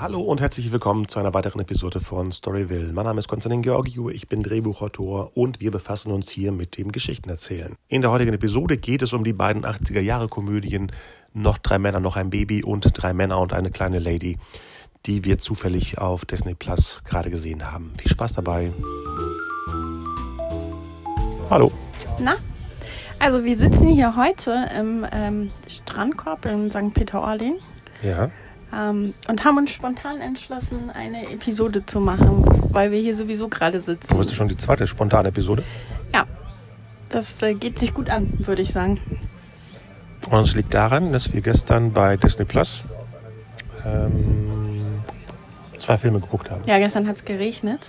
[0.00, 2.92] Hallo und herzlich willkommen zu einer weiteren Episode von Storyville.
[2.92, 6.92] Mein Name ist Konstantin Georgiou, ich bin Drehbuchautor und wir befassen uns hier mit dem
[6.92, 7.74] Geschichtenerzählen.
[7.88, 10.92] In der heutigen Episode geht es um die beiden 80er Jahre Komödien
[11.34, 14.38] Noch drei Männer, noch ein Baby und Drei Männer und eine kleine Lady,
[15.06, 17.92] die wir zufällig auf Disney Plus gerade gesehen haben.
[17.98, 18.72] Viel Spaß dabei.
[21.50, 21.72] Hallo.
[22.20, 22.36] Na?
[23.18, 26.94] Also wir sitzen hier heute im ähm, Strandkorb in St.
[26.94, 27.56] Peter-Ording
[28.00, 28.30] Ja.
[28.74, 33.80] Ähm, und haben uns spontan entschlossen, eine Episode zu machen, weil wir hier sowieso gerade
[33.80, 34.08] sitzen.
[34.08, 35.64] Du bist schon die zweite spontane Episode.
[36.12, 36.24] Ja,
[37.08, 39.00] das äh, geht sich gut an, würde ich sagen.
[40.30, 42.84] Und es liegt daran, dass wir gestern bei Disney Plus
[43.86, 45.00] ähm,
[45.78, 46.62] zwei Filme geguckt haben.
[46.66, 47.86] Ja, gestern hat es geregnet.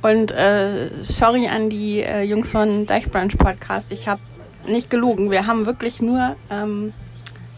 [0.00, 4.20] Und äh, sorry an die äh, Jungs von Deichbrunch Podcast, ich habe
[4.66, 5.30] nicht gelogen.
[5.30, 6.92] Wir haben wirklich nur ähm,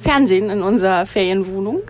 [0.00, 1.80] Fernsehen in unserer Ferienwohnung.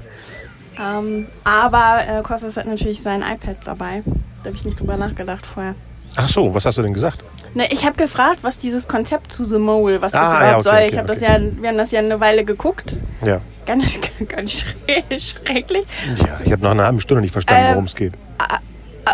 [0.79, 4.03] Ähm, aber äh, Kostas hat natürlich sein iPad dabei.
[4.43, 5.75] Da habe ich nicht drüber nachgedacht vorher.
[6.17, 7.23] Ach so, was hast du denn gesagt?
[7.55, 10.57] Ne, ich habe gefragt, was dieses Konzept zu The Mole, was das Ah, überhaupt ja,
[10.57, 10.73] okay, soll.
[10.75, 11.07] okay, ich okay.
[11.07, 12.97] das ja, wir haben das ja eine Weile geguckt.
[13.25, 13.41] Ja.
[13.67, 15.85] Ganz, ganz schre- schrecklich.
[16.19, 18.13] Ja, ich habe nach einer halben Stunde nicht verstanden, Ähm, worum es geht.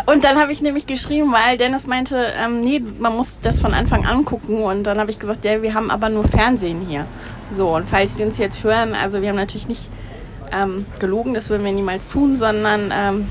[0.05, 3.73] Und dann habe ich nämlich geschrieben, weil Dennis meinte, ähm, nee, man muss das von
[3.73, 4.63] Anfang an gucken.
[4.63, 7.05] Und dann habe ich gesagt, ja, wir haben aber nur Fernsehen hier.
[7.53, 9.87] So, und falls die uns jetzt hören, also wir haben natürlich nicht
[10.51, 13.27] ähm, gelogen, das würden wir niemals tun, sondern ähm,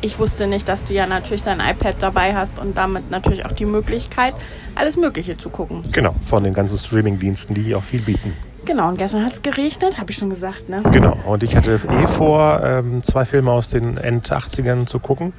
[0.00, 3.52] ich wusste nicht, dass du ja natürlich dein iPad dabei hast und damit natürlich auch
[3.52, 4.34] die Möglichkeit,
[4.74, 5.82] alles Mögliche zu gucken.
[5.92, 8.34] Genau, von den ganzen Streaming-Diensten, die auch viel bieten.
[8.64, 10.82] Genau, und gestern hat es geregnet, habe ich schon gesagt, ne?
[10.92, 15.32] Genau, und ich hatte eh vor, ähm, zwei Filme aus den End-80ern zu gucken,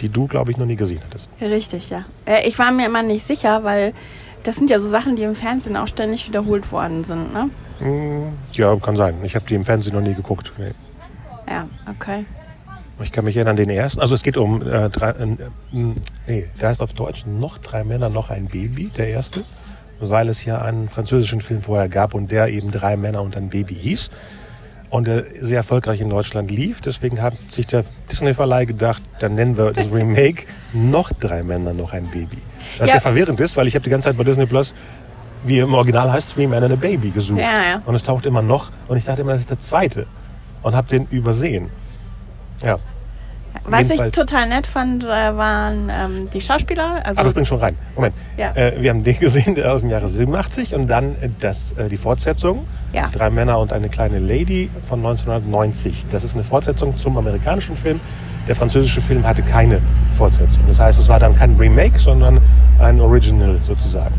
[0.00, 1.30] die du, glaube ich, noch nie gesehen hattest.
[1.40, 2.04] Richtig, ja.
[2.26, 3.94] Äh, ich war mir immer nicht sicher, weil
[4.42, 7.48] das sind ja so Sachen, die im Fernsehen auch ständig wiederholt worden sind, ne?
[8.56, 9.16] Ja, kann sein.
[9.22, 10.52] Ich habe die im Fernsehen noch nie geguckt.
[10.58, 10.72] Nee.
[11.48, 12.24] Ja, okay.
[13.00, 14.00] Ich kann mich erinnern, den ersten.
[14.00, 15.36] Also es geht um äh, drei, äh,
[15.70, 19.44] nee, der heißt auf Deutsch noch drei Männer, noch ein Baby, der erste.
[20.00, 23.50] Weil es ja einen französischen Film vorher gab und der eben drei Männer und ein
[23.50, 24.10] Baby hieß.
[24.90, 26.80] Und der sehr erfolgreich in Deutschland lief.
[26.80, 31.92] Deswegen hat sich der Disney-Verleih gedacht, dann nennen wir das Remake noch drei Männer, noch
[31.92, 32.38] ein Baby.
[32.78, 32.94] Was Ja.
[32.94, 34.74] ja, verwirrend ist, weil ich habe die ganze Zeit bei Disney Plus,
[35.44, 37.40] wie im Original heißt, Three Men and a Baby gesucht.
[37.40, 37.82] Ja, ja.
[37.86, 38.70] Und es taucht immer noch.
[38.88, 40.06] Und ich dachte immer, das ist der zweite.
[40.62, 41.70] Und habe den übersehen.
[42.62, 42.78] Ja.
[43.64, 47.00] Was ich Jedenfalls- total nett fand, äh, waren ähm, die Schauspieler.
[47.04, 47.76] Also, Ach, du springst schon rein.
[47.94, 48.14] Moment.
[48.36, 48.52] Ja.
[48.54, 51.88] Äh, wir haben den gesehen, der aus dem Jahre 87 und dann äh, das, äh,
[51.88, 52.66] die Fortsetzung.
[52.92, 53.08] Ja.
[53.12, 56.06] Drei Männer und eine kleine Lady von 1990.
[56.10, 58.00] Das ist eine Fortsetzung zum amerikanischen Film.
[58.46, 59.80] Der französische Film hatte keine
[60.14, 60.62] Fortsetzung.
[60.68, 62.40] Das heißt, es war dann kein Remake, sondern
[62.78, 64.14] ein Original sozusagen.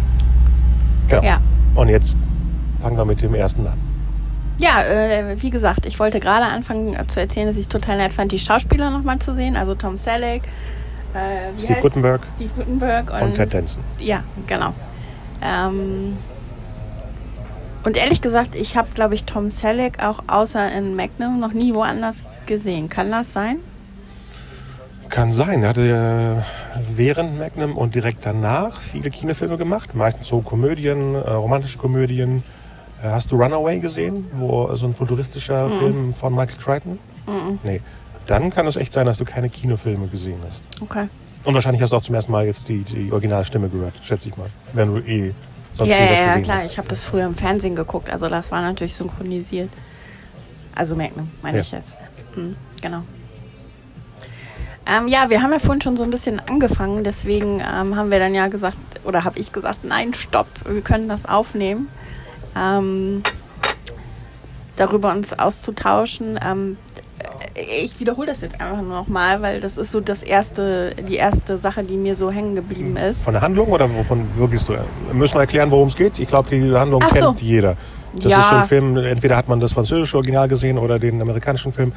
[1.10, 1.24] Genau.
[1.24, 1.42] Ja.
[1.76, 2.16] Und jetzt
[2.82, 3.78] fangen wir mit dem ersten an.
[4.58, 8.14] ja, äh, wie gesagt, ich wollte gerade anfangen äh, zu erzählen, dass ich total nett
[8.14, 9.56] fand, die Schauspieler nochmal zu sehen.
[9.56, 10.44] Also Tom Selleck,
[11.14, 11.80] äh, Steve
[12.56, 13.82] Guttenberg und, und Ted Danson.
[14.00, 14.74] Ja, genau.
[15.42, 16.18] Ähm,
[17.84, 21.74] und ehrlich gesagt, ich habe, glaube ich, Tom Selleck auch außer in Magnum noch nie
[21.74, 22.90] woanders gesehen.
[22.90, 23.60] Kann das sein?
[25.10, 25.64] Kann sein.
[25.64, 26.44] Er hatte
[26.78, 29.96] äh, während Magnum und direkt danach viele Kinofilme gemacht.
[29.96, 32.44] Meistens so Komödien, äh, romantische Komödien.
[33.02, 34.26] Äh, hast du Runaway gesehen?
[34.34, 37.00] Wo so ein futuristischer Film von Michael Crichton?
[37.64, 37.82] Nee.
[38.28, 40.64] Dann kann es echt sein, dass du keine Kinofilme gesehen hast.
[40.82, 41.08] Okay.
[41.44, 44.38] Und wahrscheinlich hast du auch zum ersten Mal jetzt die, die Originalstimme gehört, schätze ich
[44.38, 44.50] mal.
[44.74, 45.34] Wenn du eh
[45.74, 46.58] sonst Ja, nie ja, was ja, gesehen klar.
[46.58, 46.66] hast.
[46.66, 48.12] Ich habe das früher im Fernsehen geguckt.
[48.12, 49.70] Also das war natürlich synchronisiert.
[50.76, 51.62] Also Magnum, meine Ja.
[51.64, 51.98] ich jetzt.
[52.36, 53.02] Mhm, genau.
[54.90, 57.04] Ähm, ja, wir haben ja vorhin schon so ein bisschen angefangen.
[57.04, 61.08] Deswegen ähm, haben wir dann ja gesagt, oder habe ich gesagt, nein, stopp, wir können
[61.08, 61.88] das aufnehmen.
[62.58, 63.22] Ähm,
[64.76, 66.40] darüber uns auszutauschen.
[66.44, 66.78] Ähm,
[67.82, 71.58] ich wiederhole das jetzt einfach nur nochmal, weil das ist so das erste, die erste
[71.58, 73.24] Sache, die mir so hängen geblieben ist.
[73.24, 74.74] Von der Handlung oder wovon wirkst du?
[74.74, 76.18] Wir müssen erklären, worum es geht.
[76.18, 77.16] Ich glaube, die Handlung so.
[77.34, 77.76] kennt jeder.
[78.16, 78.40] Das Ja.
[78.40, 81.92] ist so ein Film, entweder hat man das französische Original gesehen oder den amerikanischen Film.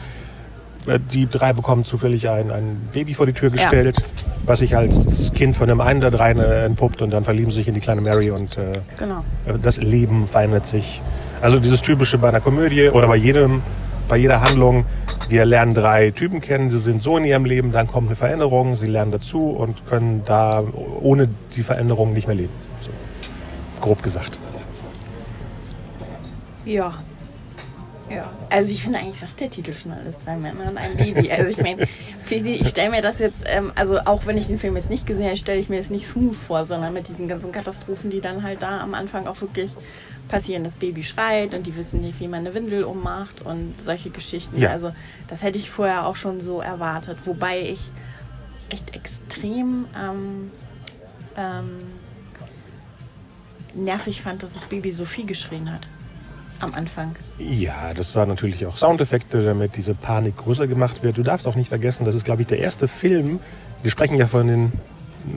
[0.87, 4.03] Äh, Die drei bekommen zufällig ein, ein Baby vor die Tür gestellt,
[4.45, 7.59] was sich als Kind von einem einen der drei äh, entpuppt und dann verlieben sie
[7.59, 9.25] sich in die kleine Mary und äh, Genau.
[9.63, 11.01] das Leben verändert sich.
[11.41, 13.63] Also dieses typische bei einer Komödie oder bei jedem,
[14.09, 14.85] bei jeder Handlung.
[15.29, 18.77] Wir lernen drei Typen kennen, sie sind so in ihrem Leben, dann kommt eine Veränderung,
[18.77, 20.63] sie lernen dazu und können da
[21.01, 22.53] ohne die Veränderung nicht mehr leben.
[22.81, 22.91] So.
[23.81, 24.39] Grob gesagt.
[26.65, 26.93] Ja.
[28.15, 28.31] Ja.
[28.51, 31.31] Also ich finde eigentlich sagt der Titel schon alles drei Männer und ein Baby.
[31.33, 31.87] Also ich meine,
[32.31, 35.27] ich stelle mir das jetzt, ähm, also auch wenn ich den Film jetzt nicht gesehen
[35.27, 38.43] habe, stelle ich mir das nicht smooth vor, sondern mit diesen ganzen Katastrophen, die dann
[38.43, 39.73] halt da am Anfang auch wirklich
[40.29, 44.11] passieren, das Baby schreit und die wissen nicht, wie man eine Windel ummacht und solche
[44.11, 44.59] Geschichten.
[44.59, 44.71] Ja.
[44.71, 44.93] Also
[45.29, 47.19] das hätte ich vorher auch schon so erwartet.
[47.25, 47.81] Wobei ich
[48.69, 50.51] echt extrem ähm,
[51.37, 51.87] ähm,
[53.75, 55.87] nervig fand, dass das Baby so viel geschrien hat
[56.63, 57.15] am Anfang.
[57.39, 61.19] Ja, das war natürlich auch Soundeffekte, damit diese Panik größer gemacht wird.
[61.19, 63.41] Du darfst auch nicht vergessen, das ist, glaube ich, der erste Film,
[63.83, 64.73] wir sprechen ja von den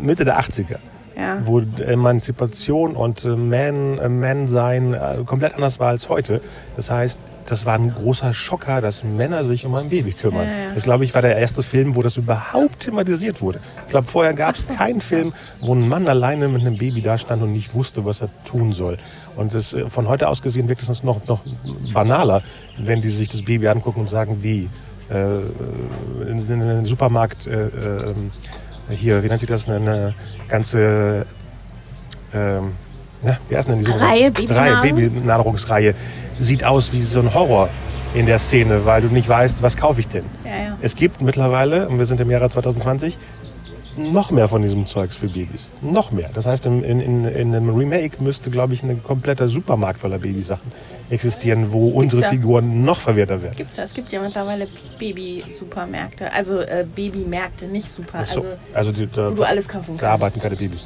[0.02, 0.78] Mitte der 80er,
[1.18, 1.42] Ja.
[1.46, 6.42] wo Emanzipation und äh, Man, äh, Man-Sein äh, komplett anders war als heute.
[6.76, 10.48] Das heißt, das war ein großer Schocker, dass Männer sich um ein Baby kümmern.
[10.48, 10.74] Ja, ja.
[10.74, 13.60] Das, glaube ich, war der erste Film, wo das überhaupt thematisiert wurde.
[13.86, 17.18] Ich glaube, vorher gab es keinen Film, wo ein Mann alleine mit einem Baby da
[17.18, 18.98] stand und nicht wusste, was er tun soll.
[19.36, 21.42] Und das, äh, von heute aus gesehen wirkt es noch, noch
[21.94, 22.42] banaler,
[22.78, 24.70] wenn die sich das Baby angucken und sagen, wie
[25.10, 25.40] äh,
[26.28, 28.14] in, in einem Supermarkt äh, äh,
[28.90, 30.16] hier, wie nennt sich das, eine
[30.48, 31.26] ganze
[32.34, 32.74] ähm,
[33.26, 34.80] na, wie heißt denn die Reihe, Babynahrung?
[34.82, 35.96] Reihe, Babynahrungsreihe
[36.40, 37.70] sieht aus wie so ein Horror
[38.14, 40.26] in der Szene, weil du nicht weißt, was kaufe ich denn.
[40.46, 40.78] Ja, ja.
[40.82, 43.18] Es gibt mittlerweile, und wir sind im Jahre 2020,
[43.98, 45.70] noch mehr von diesem Zeugs für Babys.
[45.82, 46.30] Noch mehr.
[46.34, 50.20] Das heißt, in, in, in, in einem Remake müsste, glaube ich, ein kompletter Supermarkt voller
[50.20, 50.72] Babysachen
[51.10, 52.30] existieren, wo unsere ja.
[52.30, 53.56] Figuren noch verwirrter werden.
[53.56, 53.84] Gibt's ja.
[53.84, 54.68] Es gibt ja mittlerweile
[55.00, 56.32] Baby-Supermärkte.
[56.34, 58.26] Also äh, Babymärkte, nicht Super.
[58.26, 60.24] So, Also also die, da, wo du alles kaufen da kannst.
[60.24, 60.84] arbeiten keine Babys.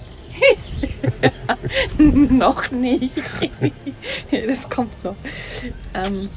[1.98, 3.12] noch nicht.
[4.48, 5.16] das kommt noch.
[5.94, 6.30] Ähm,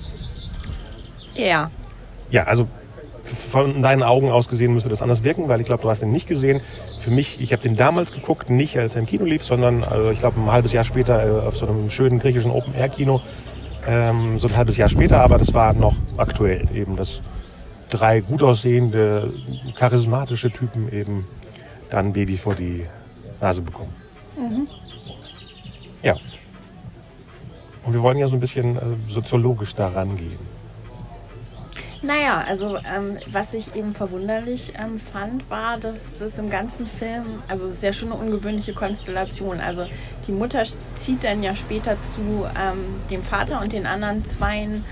[1.35, 1.71] ja.
[2.31, 2.67] Ja, also
[3.25, 6.11] von deinen Augen aus gesehen müsste das anders wirken, weil ich glaube, du hast ihn
[6.11, 6.61] nicht gesehen.
[6.99, 10.11] Für mich, ich habe den damals geguckt, nicht als er im Kino lief, sondern also
[10.11, 13.21] ich glaube ein halbes Jahr später äh, auf so einem schönen griechischen Open-Air-Kino.
[13.87, 17.21] Ähm, so ein halbes Jahr später, aber das war noch aktuell eben, dass
[17.91, 19.33] drei gut aussehende,
[19.77, 21.27] charismatische Typen eben
[21.91, 22.87] dann Baby vor die
[23.41, 23.93] Nase bekommen.
[26.03, 26.17] Ja.
[27.85, 30.39] Und wir wollen ja so ein bisschen äh, soziologisch da rangehen.
[32.05, 37.43] Naja, also ähm, was ich eben verwunderlich ähm, fand, war, dass es im ganzen Film,
[37.47, 39.61] also es ist ja schon eine ungewöhnliche Konstellation.
[39.61, 39.87] Also
[40.27, 40.65] die Mutter
[40.95, 44.85] zieht dann ja später zu ähm, dem Vater und den anderen Zweien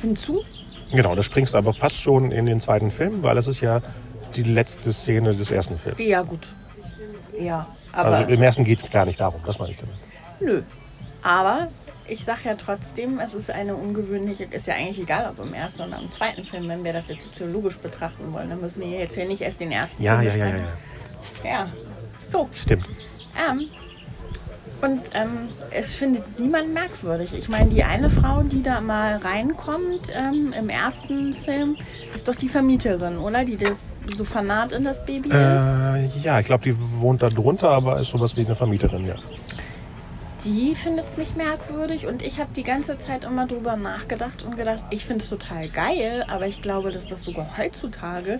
[0.00, 0.42] hinzu.
[0.90, 3.82] Genau, da springst du aber fast schon in den zweiten Film, weil es ist ja
[4.34, 5.98] die letzte Szene des ersten Films.
[5.98, 6.46] Ja, gut.
[7.38, 7.66] Ja,
[7.98, 9.94] aber Also im ersten geht es gar nicht darum, das meine ich damit.
[10.40, 10.62] nö.
[11.22, 11.68] Aber
[12.06, 15.82] ich sag ja trotzdem, es ist eine ungewöhnliche, ist ja eigentlich egal, ob im ersten
[15.82, 19.16] oder im zweiten Film, wenn wir das jetzt soziologisch betrachten wollen, dann müssen wir jetzt
[19.16, 20.68] ja nicht erst den ersten Ja, Film ja, ja, ja, besprechen.
[21.44, 21.50] ja.
[21.50, 21.68] Ja,
[22.20, 22.48] so.
[22.54, 22.86] Stimmt.
[23.36, 23.68] Ähm,
[24.80, 27.34] und ähm, es findet niemand merkwürdig.
[27.34, 31.76] Ich meine, die eine Frau, die da mal reinkommt ähm, im ersten Film,
[32.14, 33.44] ist doch die Vermieterin, oder?
[33.44, 35.34] Die das so fanat in das Baby ist.
[35.34, 39.16] Äh, ja, ich glaube, die wohnt da drunter, aber ist sowas wie eine Vermieterin, ja.
[40.44, 44.56] Die findet es nicht merkwürdig und ich habe die ganze Zeit immer drüber nachgedacht und
[44.56, 48.38] gedacht, ich finde es total geil, aber ich glaube, dass das sogar heutzutage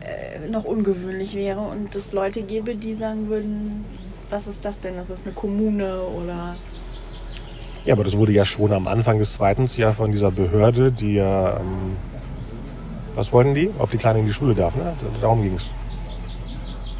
[0.00, 3.84] äh, noch ungewöhnlich wäre und es Leute gäbe, die sagen würden,
[4.30, 4.96] was ist das denn?
[4.98, 6.56] Ist das eine Kommune oder
[7.84, 11.14] Ja, aber das wurde ja schon am Anfang des zweiten ja von dieser Behörde, die
[11.14, 11.58] ja.
[11.58, 11.96] Ähm,
[13.14, 13.70] was wollten die?
[13.78, 14.92] Ob die Kleine in die Schule darf, ne?
[15.22, 15.70] Darum ging es.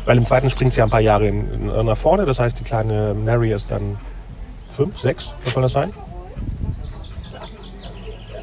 [0.06, 2.58] Weil im zweiten springt sie ja ein paar Jahre in, in, nach vorne, das heißt,
[2.58, 3.98] die kleine Mary ist dann
[4.70, 5.92] fünf, sechs, was soll das sein?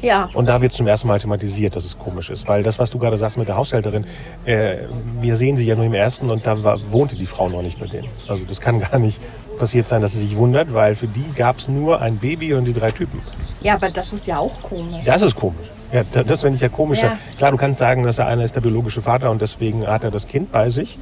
[0.04, 2.46] Ja, Und da wird zum ersten Mal thematisiert, dass es komisch ist.
[2.48, 4.04] Weil das, was du gerade sagst mit der Haushälterin,
[4.44, 4.76] äh,
[5.20, 7.80] wir sehen sie ja nur im ersten und da war, wohnte die Frau noch nicht
[7.80, 8.08] mit denen.
[8.28, 9.20] Also das kann gar nicht
[9.58, 12.64] passiert sein, dass sie sich wundert, weil für die gab es nur ein Baby und
[12.64, 13.20] die drei Typen.
[13.60, 15.04] ja, aber das ist ja auch komisch.
[15.04, 15.68] Das ist komisch.
[15.92, 17.02] Ja, da- das finde ich ja komisch.
[17.02, 17.16] Ja.
[17.38, 20.10] Klar, du kannst sagen, dass er einer ist der biologische Vater und deswegen hat er
[20.10, 20.98] das Kind bei sich.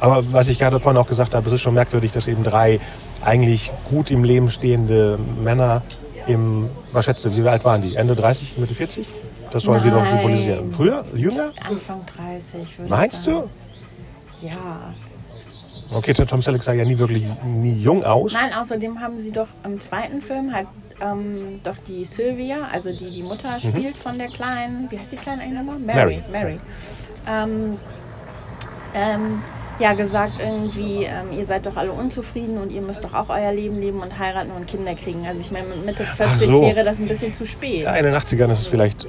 [0.00, 2.80] Aber was ich gerade vorhin auch gesagt habe, es ist schon merkwürdig, dass eben drei
[3.24, 5.82] eigentlich gut im Leben stehende Männer
[6.26, 7.94] im, was schätzt du, wie alt waren die?
[7.96, 9.06] Ende 30, Mitte 40?
[9.50, 10.12] Das sollen die doch Nein.
[10.12, 10.72] symbolisieren.
[10.72, 11.04] Früher?
[11.14, 11.52] Jünger?
[11.68, 13.30] Anfang 30, würde Meinst ich du?
[13.32, 13.50] sagen.
[14.42, 14.94] Ja.
[15.92, 18.32] Okay, Tom Selleck sah ja nie wirklich nie jung aus.
[18.32, 20.66] Nein, außerdem haben sie doch im zweiten Film halt
[21.00, 25.16] ähm, doch die Sylvia, also die die Mutter spielt von der kleinen, wie heißt die
[25.16, 25.78] kleine eigentlich nochmal?
[25.78, 26.22] Mary.
[26.30, 26.58] Mary.
[26.58, 26.60] Mary.
[27.28, 27.78] Ähm,
[28.94, 29.42] ähm,
[29.78, 33.52] ja, gesagt irgendwie, ähm, ihr seid doch alle unzufrieden und ihr müsst doch auch euer
[33.52, 35.26] Leben leben und heiraten und Kinder kriegen.
[35.26, 36.62] Also ich meine, mit Mitte 40 so.
[36.62, 37.82] wäre das ein bisschen zu spät.
[37.82, 39.06] Ja, in den 80ern ist es vielleicht.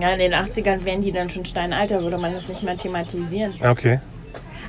[0.00, 3.54] Ja, in den 80ern wären die dann schon steinalter, würde man das nicht mehr thematisieren.
[3.62, 4.00] Okay.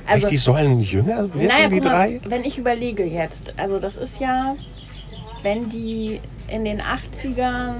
[0.06, 2.20] Also, Echt, die sollen jünger werden, naja, die mal, drei?
[2.24, 4.56] wenn ich überlege jetzt, also das ist ja,
[5.42, 7.74] wenn die in den 80ern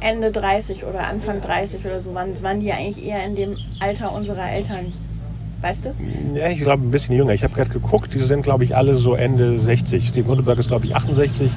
[0.00, 3.58] Ende 30 oder Anfang 30 oder so waren, waren die ja eigentlich eher in dem
[3.80, 4.94] Alter unserer Eltern.
[5.60, 5.94] Weißt du?
[6.34, 7.32] Ja, ich glaube ein bisschen jünger.
[7.34, 10.08] Ich habe gerade geguckt, diese sind, glaube ich, alle so Ende 60.
[10.08, 11.50] Steve Gutenberg ist, glaube ich, 68.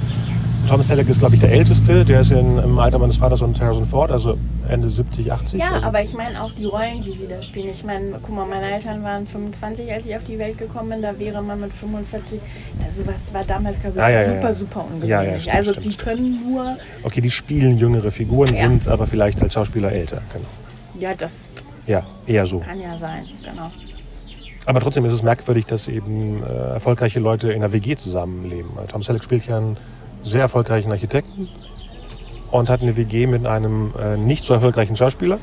[0.68, 2.06] Thomas Selleck ist, glaube ich, der Älteste.
[2.06, 4.38] Der ist in, im Alter meines Vaters und Harrison Ford, also
[4.70, 5.60] Ende 70, 80.
[5.60, 7.68] Ja, also, aber ich meine auch die Rollen, die sie da spielen.
[7.70, 11.02] Ich meine, guck mal, meine Eltern waren 25, als ich auf die Welt gekommen bin.
[11.02, 12.40] Da wäre man mit 45.
[12.86, 14.54] Also was war damals, glaube ich, Ah, ja, super, ja.
[14.54, 15.46] super ungewöhnlich.
[15.46, 16.10] Ja, also stimmt, die stimmt.
[16.10, 20.22] können nur, Okay, die spielen jüngere Figuren, sind aber vielleicht als Schauspieler älter.
[20.32, 20.46] Genau.
[20.98, 21.46] ja, das
[21.88, 22.60] Ja, eher so.
[22.60, 23.70] kann ja sein, genau.
[24.66, 28.72] Aber trotzdem ist es merkwürdig, dass eben äh, erfolgreiche Leute in einer WG zusammenleben.
[28.78, 29.78] Äh, Tom Selleck spielt ja einen
[30.24, 31.50] sehr erfolgreichen Architekten
[32.52, 35.40] und hat eine WG mit einem äh, nicht so erfolgreichen Schauspieler,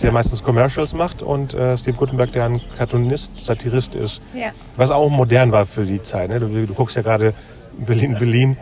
[0.00, 4.20] der meistens Commercials macht und äh, Steve Gutenberg, der ein Cartoonist, Satirist ist.
[4.34, 4.50] Ja.
[4.76, 6.28] Was auch modern war für die Zeit.
[6.28, 6.38] Ne?
[6.38, 7.34] Du, du guckst ja gerade
[7.78, 8.56] Berlin, Berlin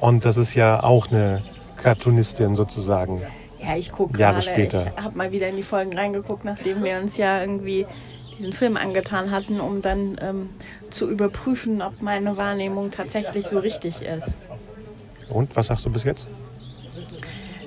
[0.00, 1.42] und das ist ja auch eine
[1.82, 3.22] Cartoonistin sozusagen.
[3.60, 4.86] Ja, ich gucke Jahre gerade, später.
[4.96, 7.86] ich habe mal wieder in die Folgen reingeguckt, nachdem wir uns ja irgendwie
[8.38, 10.50] diesen Film angetan hatten, um dann ähm,
[10.90, 14.36] zu überprüfen, ob meine Wahrnehmung tatsächlich so richtig ist.
[15.28, 16.26] Und was sagst du bis jetzt?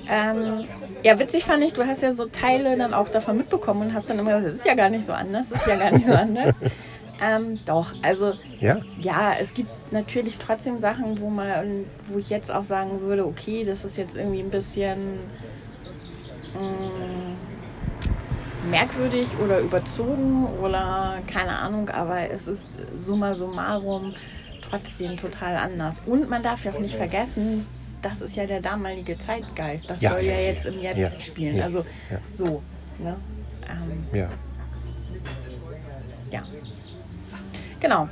[0.08, 0.64] Ähm,
[1.04, 4.10] ja, witzig fand ich, du hast ja so Teile dann auch davon mitbekommen und hast
[4.10, 6.06] dann immer gesagt, es ist ja gar nicht so anders, es ist ja gar nicht
[6.06, 6.54] so anders.
[7.22, 8.78] ähm, doch, also Ja?
[9.00, 13.62] ja, es gibt natürlich trotzdem Sachen, wo man, wo ich jetzt auch sagen würde, okay,
[13.64, 15.18] das ist jetzt irgendwie ein bisschen
[16.54, 17.01] mm,
[18.70, 24.14] merkwürdig oder überzogen oder keine Ahnung, aber es ist summa summarum
[24.68, 26.02] trotzdem total anders.
[26.06, 27.66] Und man darf ja auch nicht vergessen,
[28.00, 29.88] das ist ja der damalige Zeitgeist.
[29.90, 31.56] Das Ja, soll ja, ja, jetzt im Jetzt ja, spielen.
[31.56, 31.84] ja, also
[32.32, 32.62] so.
[32.98, 33.16] Ne?
[33.70, 34.28] Ähm, Ja.
[36.30, 36.42] ja.
[37.80, 38.08] Genau.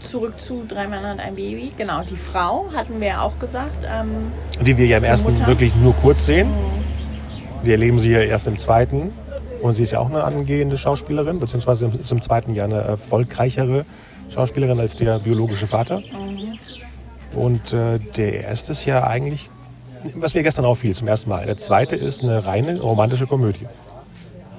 [0.00, 1.72] Zurück zu Drei Männer und ein Baby.
[1.76, 3.86] Genau, die Frau hatten wir ja auch gesagt.
[3.88, 5.46] Ähm, Die wir ja im ersten Mutter.
[5.46, 6.48] wirklich nur kurz sehen.
[7.62, 9.12] Wir erleben sie ja erst im zweiten.
[9.62, 13.86] Und sie ist ja auch eine angehende Schauspielerin, beziehungsweise ist im zweiten Jahr eine erfolgreichere
[14.28, 16.02] Schauspielerin als der biologische Vater.
[17.34, 19.50] Und äh, der erste ist ja eigentlich,
[20.16, 21.46] was mir gestern auffiel zum ersten Mal.
[21.46, 23.66] Der zweite ist eine reine romantische Komödie.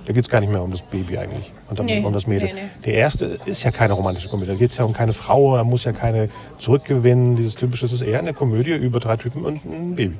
[0.05, 2.27] Da geht es gar nicht mehr um das Baby eigentlich und um, Nee, um das
[2.27, 2.49] Mädel.
[2.49, 2.69] nee, nee.
[2.85, 4.51] Der erste ist ja keine romantische Komödie.
[4.51, 6.29] Da geht es ja um keine Frau, er muss ja keine
[6.59, 7.35] zurückgewinnen.
[7.37, 10.17] Dieses typische, es ist eher eine Komödie über drei Typen und ein Baby.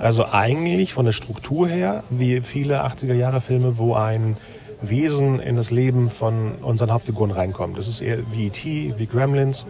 [0.00, 4.36] Also eigentlich von der Struktur her, wie viele 80er-Jahre-Filme, wo ein
[4.82, 7.76] Wesen in das Leben von unseren Hauptfiguren reinkommt.
[7.76, 9.66] Das ist eher wie E.T., wie Gremlins.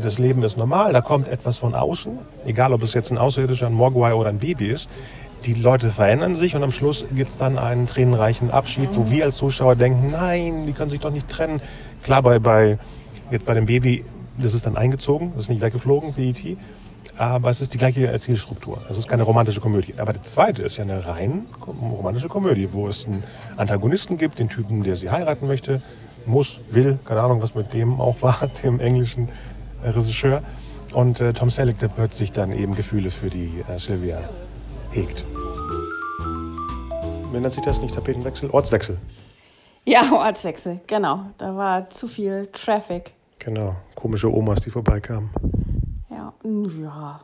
[0.00, 3.66] Das Leben ist normal, da kommt etwas von außen, egal ob es jetzt ein Außerirdischer,
[3.66, 4.88] ein Mogwai oder ein Baby ist.
[5.44, 9.24] Die Leute verändern sich und am Schluss gibt es dann einen tränenreichen Abschied, wo wir
[9.24, 11.60] als Zuschauer denken, nein, die können sich doch nicht trennen.
[12.02, 12.78] Klar, bei, bei,
[13.30, 14.04] jetzt bei dem Baby,
[14.38, 16.56] das ist dann eingezogen, das ist nicht weggeflogen wie E.T.,
[17.22, 18.82] aber es ist die gleiche Erzählstruktur.
[18.90, 19.94] Es ist keine romantische Komödie.
[19.98, 23.22] Aber der zweite ist ja eine rein romantische Komödie, wo es einen
[23.56, 25.82] Antagonisten gibt, den Typen, der sie heiraten möchte,
[26.26, 29.28] muss, will, keine Ahnung, was mit dem auch war, dem englischen
[29.82, 30.42] äh, Regisseur.
[30.94, 34.28] Und äh, Tom Selleck, der plötzlich dann eben Gefühle für die äh, Sylvia
[34.90, 35.24] hegt.
[37.32, 38.50] Wie nennt sich das nicht Tapetenwechsel?
[38.50, 38.98] Ortswechsel.
[39.84, 41.26] ja, Ortswechsel, genau.
[41.38, 43.12] Da war zu viel Traffic.
[43.38, 43.76] Genau.
[43.94, 45.30] Komische Omas, die vorbeikamen.
[46.44, 47.20] Ja, ja.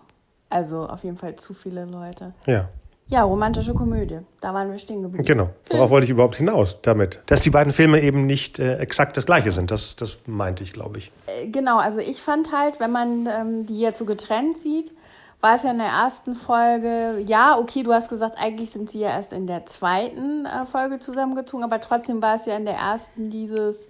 [0.51, 2.33] Also auf jeden Fall zu viele Leute.
[2.47, 2.69] Ja.
[3.11, 4.19] Ja, romantische Komödie.
[4.43, 5.25] Da waren wir stehen geblieben.
[5.25, 5.49] Genau.
[5.71, 7.23] Worauf wollte ich überhaupt hinaus damit?
[7.25, 9.71] Dass die beiden Filme eben nicht äh, exakt das gleiche sind.
[9.71, 11.11] Das, das meinte ich, glaube ich.
[11.27, 14.93] Äh, Genau, also ich fand halt, wenn man ähm, die jetzt so getrennt sieht,
[15.41, 19.01] war es ja in der ersten Folge, ja, okay, du hast gesagt, eigentlich sind sie
[19.01, 22.75] ja erst in der zweiten äh, Folge zusammengezogen, aber trotzdem war es ja in der
[22.75, 23.89] ersten dieses,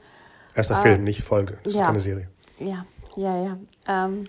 [0.55, 1.59] Erster Film, nicht Folge.
[1.65, 1.81] Das ja.
[1.81, 2.29] ist keine Serie.
[2.59, 2.85] ja,
[3.17, 3.57] ja, ja,
[3.89, 4.25] ähm,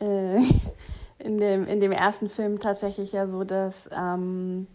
[0.00, 0.38] äh,
[1.18, 4.66] in, dem, in dem ersten Film tatsächlich ja so, dass, ähm,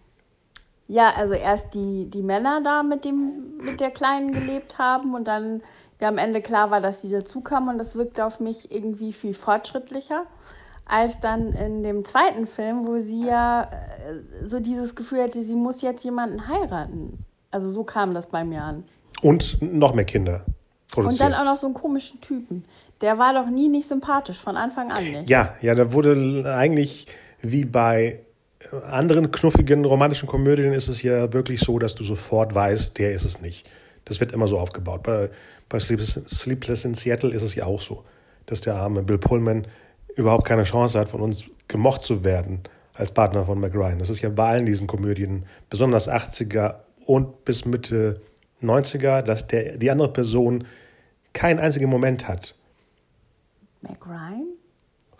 [0.88, 5.28] ja, also erst die, die Männer da mit, dem, mit der Kleinen gelebt haben und
[5.28, 5.62] dann
[6.00, 9.34] ja am Ende klar war, dass die dazukamen und das wirkte auf mich irgendwie viel
[9.34, 10.26] fortschrittlicher
[10.86, 15.56] als dann in dem zweiten Film, wo sie ja äh, so dieses Gefühl hatte, sie
[15.56, 17.26] muss jetzt jemanden heiraten.
[17.52, 18.84] Also so kam das bei mir an.
[19.22, 20.56] Und noch mehr Kinder Und
[21.06, 21.32] produzieren.
[21.32, 22.66] dann auch noch so einen komischen Typen.
[23.04, 25.30] Der war doch nie nicht sympathisch, von Anfang an nicht.
[25.30, 27.06] ja, ja, da wurde eigentlich
[27.42, 28.22] wie bei
[28.60, 33.12] äh, anderen knuffigen romantischen Komödien ist es ja wirklich so, dass du sofort weißt, der
[33.12, 33.70] ist es nicht.
[34.06, 35.04] Das wird immer so aufgebaut.
[35.04, 35.30] Bei,
[35.68, 38.06] bei Sleepless, Sleepless in Seattle ist es ja auch so,
[38.46, 39.68] dass der arme Bill Pullman
[40.16, 42.62] überhaupt keine Chance hat, von uns gemocht zu werden
[42.94, 44.00] als Partner von Mac Ryan.
[44.00, 48.22] Das ist ja bei allen diesen Komödien, besonders 80er und bis Mitte
[48.62, 50.64] 90er, dass der, die andere Person
[51.34, 52.56] keinen einzigen Moment hat.
[53.84, 54.48] Mac Ryan?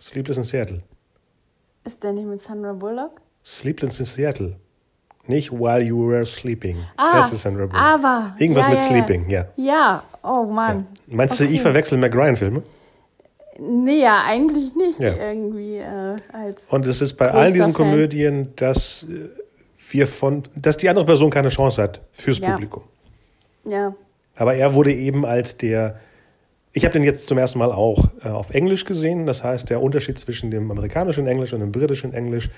[0.00, 0.80] Sleepless in Seattle.
[1.84, 3.20] Ist der nicht mit Sandra Bullock?
[3.44, 4.56] Sleepless in Seattle.
[5.26, 6.78] Nicht while you were sleeping.
[6.96, 7.80] Ah, das ist Sandra Bullock.
[7.80, 8.34] aber.
[8.38, 9.44] Irgendwas ja, mit ja, Sleeping, ja.
[9.56, 10.86] Ja, oh Mann.
[11.06, 11.54] Meinst du, Okay.
[11.54, 12.62] ich verwechsel Mac Ryan-Filme?
[13.58, 15.14] Nee, ja, eigentlich nicht Ja.
[15.14, 16.64] irgendwie äh, als.
[16.70, 17.72] Und es ist bei allen diesen.
[17.72, 19.28] Komödien, dass äh,
[19.90, 22.50] wir von, dass die andere Person keine Chance hat fürs Ja.
[22.52, 22.82] Publikum.
[23.64, 23.94] Ja.
[24.36, 26.00] Aber er wurde eben als der.
[26.76, 29.26] Ich habe den jetzt zum ersten Mal auch äh, auf Englisch gesehen.
[29.26, 32.50] Das heißt, der Unterschied zwischen dem amerikanischen Englisch und dem britischen Englisch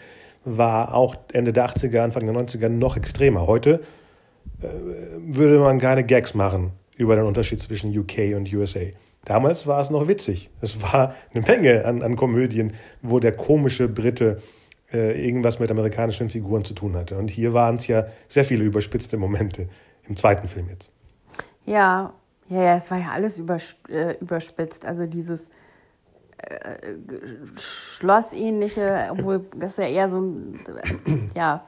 [0.47, 3.47] war auch Ende der 80er, Anfang der 90er noch extremer.
[3.47, 3.83] Heute
[4.63, 4.69] äh,
[5.19, 8.81] würde man keine Gags machen über den Unterschied zwischen UK und USA.
[9.27, 10.49] Damals war es noch witzig.
[10.63, 14.41] Es war eine Menge an, an Komödien, wo der komische Brite
[14.95, 17.19] äh, irgendwas mit amerikanischen Figuren zu tun hatte.
[17.19, 19.69] Und hier waren es ja sehr viele überspitzte Momente
[20.09, 20.91] im zweiten Film jetzt.
[21.67, 22.15] Ja,
[22.49, 23.41] ja, ja, es war ja alles
[23.89, 24.85] äh, überspitzt.
[24.85, 25.49] Also dieses
[26.39, 26.95] äh,
[27.59, 30.61] Schlossähnliche, obwohl das ja eher so ein,
[31.05, 31.65] äh, ja,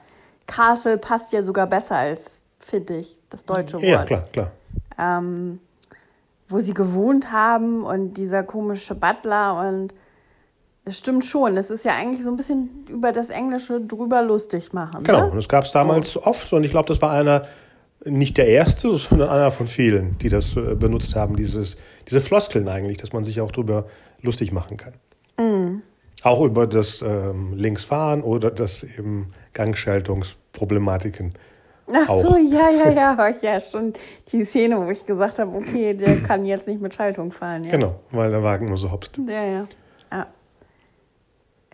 [0.46, 3.84] Castle passt ja sogar besser als, finde ich, das deutsche Wort.
[3.84, 4.50] Ja, klar, klar.
[4.98, 5.60] Ähm,
[6.48, 9.92] wo sie gewohnt haben und dieser komische Butler und
[10.86, 14.72] es stimmt schon, es ist ja eigentlich so ein bisschen über das Englische drüber lustig
[14.72, 15.04] machen.
[15.04, 15.30] Genau, Ne?
[15.30, 17.42] und das gab es damals oft und ich glaube, das war einer,
[18.04, 21.76] nicht der erste, sondern einer von vielen, die das äh, benutzt haben, dieses,
[22.08, 23.86] diese Floskeln eigentlich, dass man sich auch drüber
[24.22, 24.94] lustig machen kann.
[25.38, 25.82] Mhm.
[26.22, 31.34] Auch über das ähm, Linksfahren oder das eben Gangschaltungsproblematiken.
[31.92, 32.20] Ach auch.
[32.20, 33.92] so, ja, ja, ja, ja, schon
[34.30, 37.64] die Szene, wo ich gesagt habe, okay, der kann jetzt nicht mit Schaltung fahren.
[37.64, 37.70] Ja.
[37.70, 39.18] Genau, weil der Wagen immer so hopst.
[39.26, 39.66] Ja, ja.
[40.10, 40.26] Ja.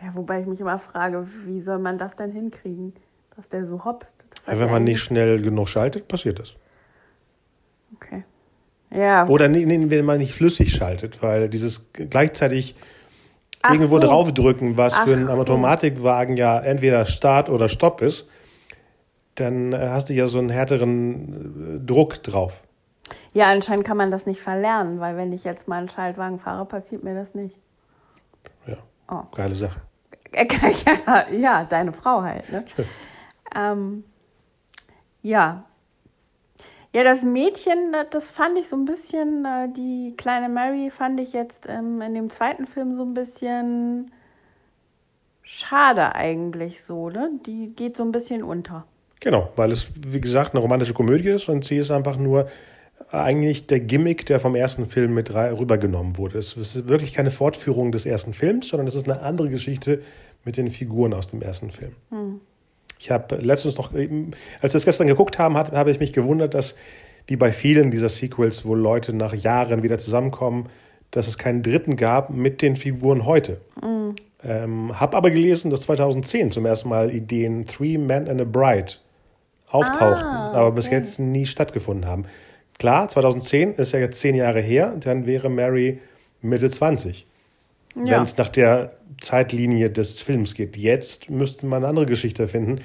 [0.01, 2.95] Ja, wobei ich mich immer frage, wie soll man das denn hinkriegen,
[3.37, 4.15] dass der so hopst?
[4.47, 6.55] Wenn man nicht schnell genug schaltet, passiert das.
[7.97, 8.25] Okay.
[8.91, 9.27] Ja.
[9.29, 12.75] Oder nee, nee, wenn man nicht flüssig schaltet, weil dieses gleichzeitig
[13.63, 14.03] Ach irgendwo so.
[14.03, 15.33] draufdrücken, was Ach für einen so.
[15.33, 18.27] Automatikwagen ja entweder Start oder Stopp ist,
[19.35, 22.63] dann äh, hast du ja so einen härteren äh, Druck drauf.
[23.33, 26.65] Ja, anscheinend kann man das nicht verlernen, weil wenn ich jetzt mal einen Schaltwagen fahre,
[26.67, 27.59] passiert mir das nicht.
[28.67, 28.77] Ja,
[29.11, 29.23] Oh.
[29.35, 29.81] geile Sache.
[30.35, 32.65] Ja, ja deine Frau halt, ne?
[33.57, 34.05] ähm,
[35.25, 35.65] ja.
[36.95, 41.33] Ja, das Mädchen, das- fand ich so ein bisschen, äh, die kleine Mary fand ich
[41.33, 44.13] jetzt ähm, in dem zweiten Film so ein bisschen
[45.43, 47.31] schade eigentlich so, ne?
[47.47, 48.87] Die geht so ein bisschen unter.
[49.19, 52.47] Genau, weil es, wie gesagt, eine romantische Komödie ist und sie ist einfach nur
[53.11, 56.39] eigentlich der Gimmick, der vom ersten Film mit rübergenommen wurde.
[56.39, 60.01] Es ist wirklich keine Fortführung des ersten Films, sondern es ist eine andere Geschichte
[60.45, 61.93] mit den Figuren aus dem ersten Film.
[63.05, 64.31] Ich habe letztens noch, eben,
[64.63, 66.75] als wir es gestern geguckt haben, hat, habe ich mich gewundert, dass
[67.27, 70.71] wie bei vielen dieser Sequels, wo Leute nach Jahren wieder zusammenkommen,
[71.11, 73.61] dass es keinen dritten gab mit den Figuren heute.
[74.43, 78.95] Ähm, habe aber gelesen, dass 2010 zum ersten Mal Ideen Three Men and a Bride
[79.69, 80.97] auftauchten, Ah, aber bis okay.
[80.97, 82.25] jetzt nie stattgefunden haben.
[82.79, 86.01] Klar, 2010 ist ja jetzt zehn Jahre her, dann wäre Mary
[86.41, 87.27] Mitte 20
[87.95, 88.23] wenn Ja.
[88.23, 90.77] es nach der Zeitlinie des Films geht.
[90.77, 92.81] Jetzt müsste man eine andere Geschichte finden.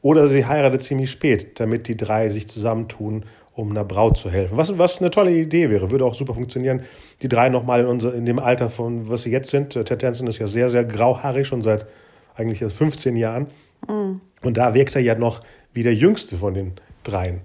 [0.00, 4.56] Oder sie heiratet ziemlich spät, damit die drei sich zusammentun, um einer Braut zu helfen.
[4.56, 6.82] Was, was eine tolle Idee wäre, würde auch super funktionieren.
[7.20, 9.70] Die drei nochmal in, unser, in dem Alter von, was sie jetzt sind.
[9.70, 11.86] Ted Danson ist ja sehr, sehr grauhaarig, schon seit
[12.34, 13.46] eigentlich erst 15 Jahren.
[13.86, 15.40] Und da wirkt er ja noch
[15.74, 16.72] wie der Jüngste von den
[17.04, 17.40] dreien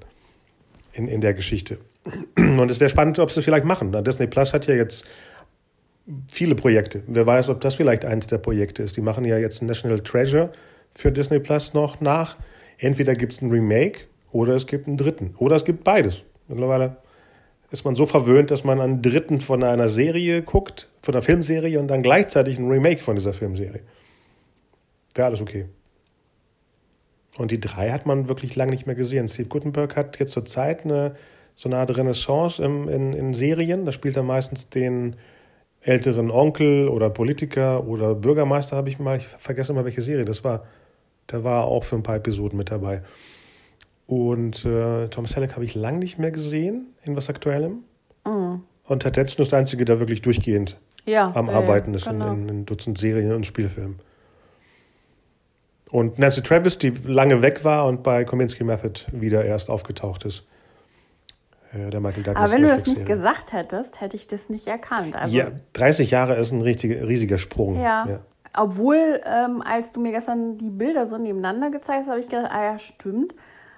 [0.93, 1.77] in, in der Geschichte.
[2.36, 3.91] Und es wäre spannend, ob sie das vielleicht machen.
[4.03, 5.06] Disney Plus hat ja jetzt
[6.30, 7.04] viele Projekte.
[7.08, 8.98] Wer weiß, ob das vielleicht eins der Projekte ist.
[8.98, 10.52] Die machen ja jetzt National Treasure
[10.93, 12.38] für Disney Plus noch nach.
[12.78, 15.36] Entweder gibt es ein Remake oder es gibt einen dritten.
[15.38, 16.24] Oder es gibt beides.
[16.48, 16.98] Mittlerweile
[17.72, 21.80] ist man so verwöhnt, dass man einen dritten von einer Serie guckt, von einer Filmserie
[21.80, 23.82] und dann gleichzeitig ein Remake von dieser Filmserie.
[25.13, 25.65] Wäre alles okay.
[27.38, 29.28] Und die drei hat man wirklich lange nicht mehr gesehen.
[29.28, 31.15] Steve Guttenberg hat jetzt zur Zeit eine,
[31.56, 33.86] so eine Art Renaissance im, in, in Serien.
[33.86, 35.17] Da spielt er meistens den
[35.81, 40.43] älteren Onkel oder Politiker oder Bürgermeister, habe ich mal, ich vergesse immer, welche Serie das
[40.43, 40.63] war.
[41.31, 43.01] Der war auch für ein paar Episoden mit dabei.
[44.05, 47.83] Und äh, Tom Selleck habe ich lange nicht mehr gesehen in was Aktuellem.
[48.85, 52.31] Und Ted Danson ist der Einzige, der wirklich durchgehend Ja, am ja, Arbeiten ist genau.
[52.31, 53.99] in, in, in Dutzend Serien und Spielfilmen.
[55.91, 60.45] Und Nancy Travis, die lange weg war und bei Kominsky Method wieder erst aufgetaucht ist.
[61.77, 64.67] Äh, der Michael Douglas Aber wenn du das nicht gesagt hättest, hätte ich das nicht
[64.67, 65.15] erkannt.
[65.15, 67.75] Also, ja, 30 Jahre ist ein riesiger, riesiger Sprung.
[67.75, 68.07] Ja.
[68.07, 68.19] Ja.
[68.55, 72.49] Obwohl, ähm, als du mir gestern die Bilder so nebeneinander gezeigt hast, habe ich gedacht,
[72.51, 73.35] ah ja, stimmt.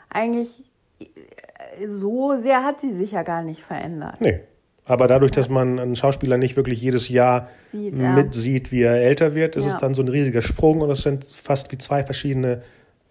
[0.09, 0.63] Eigentlich
[0.99, 4.21] äh, so sehr hat sie sich ja gar nicht verändert.
[4.21, 4.39] Nee.
[4.85, 8.11] Aber dadurch, dass man einen Schauspieler nicht wirklich jedes Jahr Sieht, ja.
[8.13, 9.73] mitsieht, wie er älter wird, ist Ja.
[9.73, 12.63] es dann so ein riesiger Sprung und es sind fast wie zwei verschiedene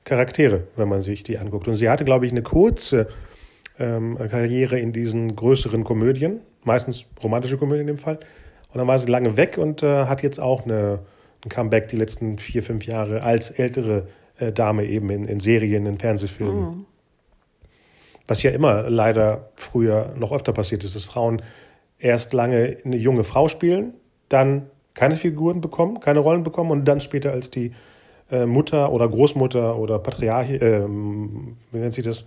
[0.05, 1.69] Charaktere, wenn man sich die anguckt.
[1.69, 3.07] Und sie hatte, glaube ich, eine kurze
[3.79, 8.19] ähm, Karriere in diesen größeren Komödien, meistens romantische Komödien in dem Fall.
[8.73, 11.01] Und dann war sie lange weg und äh, hat jetzt auch eine,
[11.45, 15.87] ein Comeback die letzten vier, fünf Jahre als ältere äh, Dame eben in, in Serien,
[15.87, 16.61] in Fernsehfilmen.
[16.61, 16.87] Mhm.
[18.27, 21.41] Was ja immer leider früher noch öfter passiert ist, dass Frauen
[21.99, 23.95] erst lange eine junge Frau spielen,
[24.29, 27.73] dann keine Figuren bekommen, keine Rollen bekommen und dann später als die
[28.31, 32.25] äh, Mutter oder Großmutter oder Patriarch, äh, wie nennt sie das,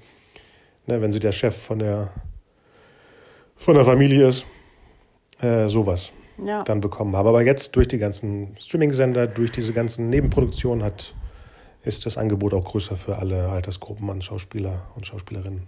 [0.88, 2.12] ne, wenn sie der Chef von der,
[3.56, 4.46] von der Familie ist,
[5.40, 6.12] äh, sowas
[6.44, 6.64] ja.
[6.64, 7.30] dann bekommen habe.
[7.30, 11.14] Aber jetzt durch die ganzen Streaming-Sender, durch diese ganzen Nebenproduktionen hat,
[11.84, 15.68] ist das Angebot auch größer für alle Altersgruppen an Schauspieler und Schauspielerinnen.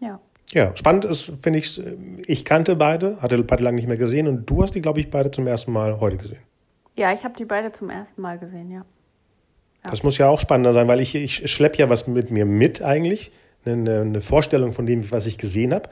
[0.00, 0.20] Ja.
[0.52, 1.82] Ja, spannend ist, finde ich,
[2.26, 5.10] ich kannte beide, hatte beide lange nicht mehr gesehen und du hast die, glaube ich,
[5.10, 6.42] beide zum ersten Mal heute gesehen.
[6.96, 8.84] Ja, ich habe die beide zum ersten Mal gesehen, ja.
[9.84, 9.90] Ja.
[9.90, 12.82] Das muss ja auch spannender sein, weil ich, ich schleppe ja was mit mir mit
[12.82, 13.32] eigentlich,
[13.64, 15.88] eine, eine Vorstellung von dem, was ich gesehen habe.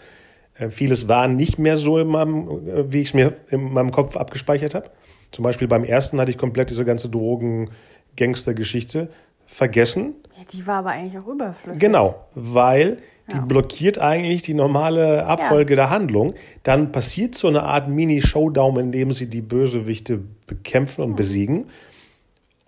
[0.59, 3.90] Äh, vieles war nicht mehr so, in meinem, äh, wie ich es mir in meinem
[3.90, 4.90] Kopf abgespeichert habe.
[5.31, 9.09] Zum Beispiel beim ersten hatte ich komplett diese ganze Drogen-Gangster-Geschichte
[9.46, 10.14] vergessen.
[10.37, 11.81] Ja, die war aber eigentlich auch überflüssig.
[11.81, 12.98] Genau, weil
[13.31, 13.44] die ja.
[13.44, 15.76] blockiert eigentlich die normale Abfolge ja.
[15.76, 16.35] der Handlung.
[16.64, 21.16] Dann passiert so eine Art Mini-Showdown, in dem sie die Bösewichte bekämpfen und mhm.
[21.16, 21.70] besiegen.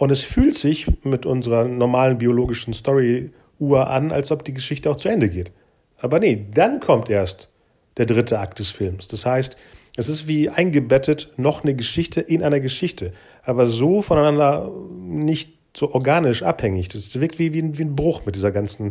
[0.05, 4.97] Und es fühlt sich mit unserer normalen biologischen Story-Uhr an, als ob die Geschichte auch
[4.97, 5.51] zu Ende geht.
[5.99, 7.49] Aber nee, dann kommt erst
[7.97, 9.09] der dritte Akt des Films.
[9.09, 9.57] Das heißt,
[9.97, 13.15] es ist wie eingebettet noch eine Geschichte in einer Geschichte,
[13.45, 16.91] aber so voneinander nicht so organisch abhängig.
[16.91, 18.91] Das wirkt wie, wie, ein, wie ein Bruch mit dieser ganzen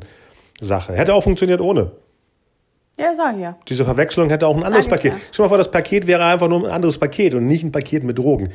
[0.62, 0.94] Sache.
[0.94, 1.92] Hätte auch funktioniert ohne.
[2.98, 3.56] Ja, sag ja.
[3.70, 5.14] Diese Verwechslung hätte auch ein anderes Paket.
[5.14, 5.20] Ja.
[5.32, 7.72] Stell dir mal vor, das Paket wäre einfach nur ein anderes Paket und nicht ein
[7.72, 8.50] Paket mit Drogen.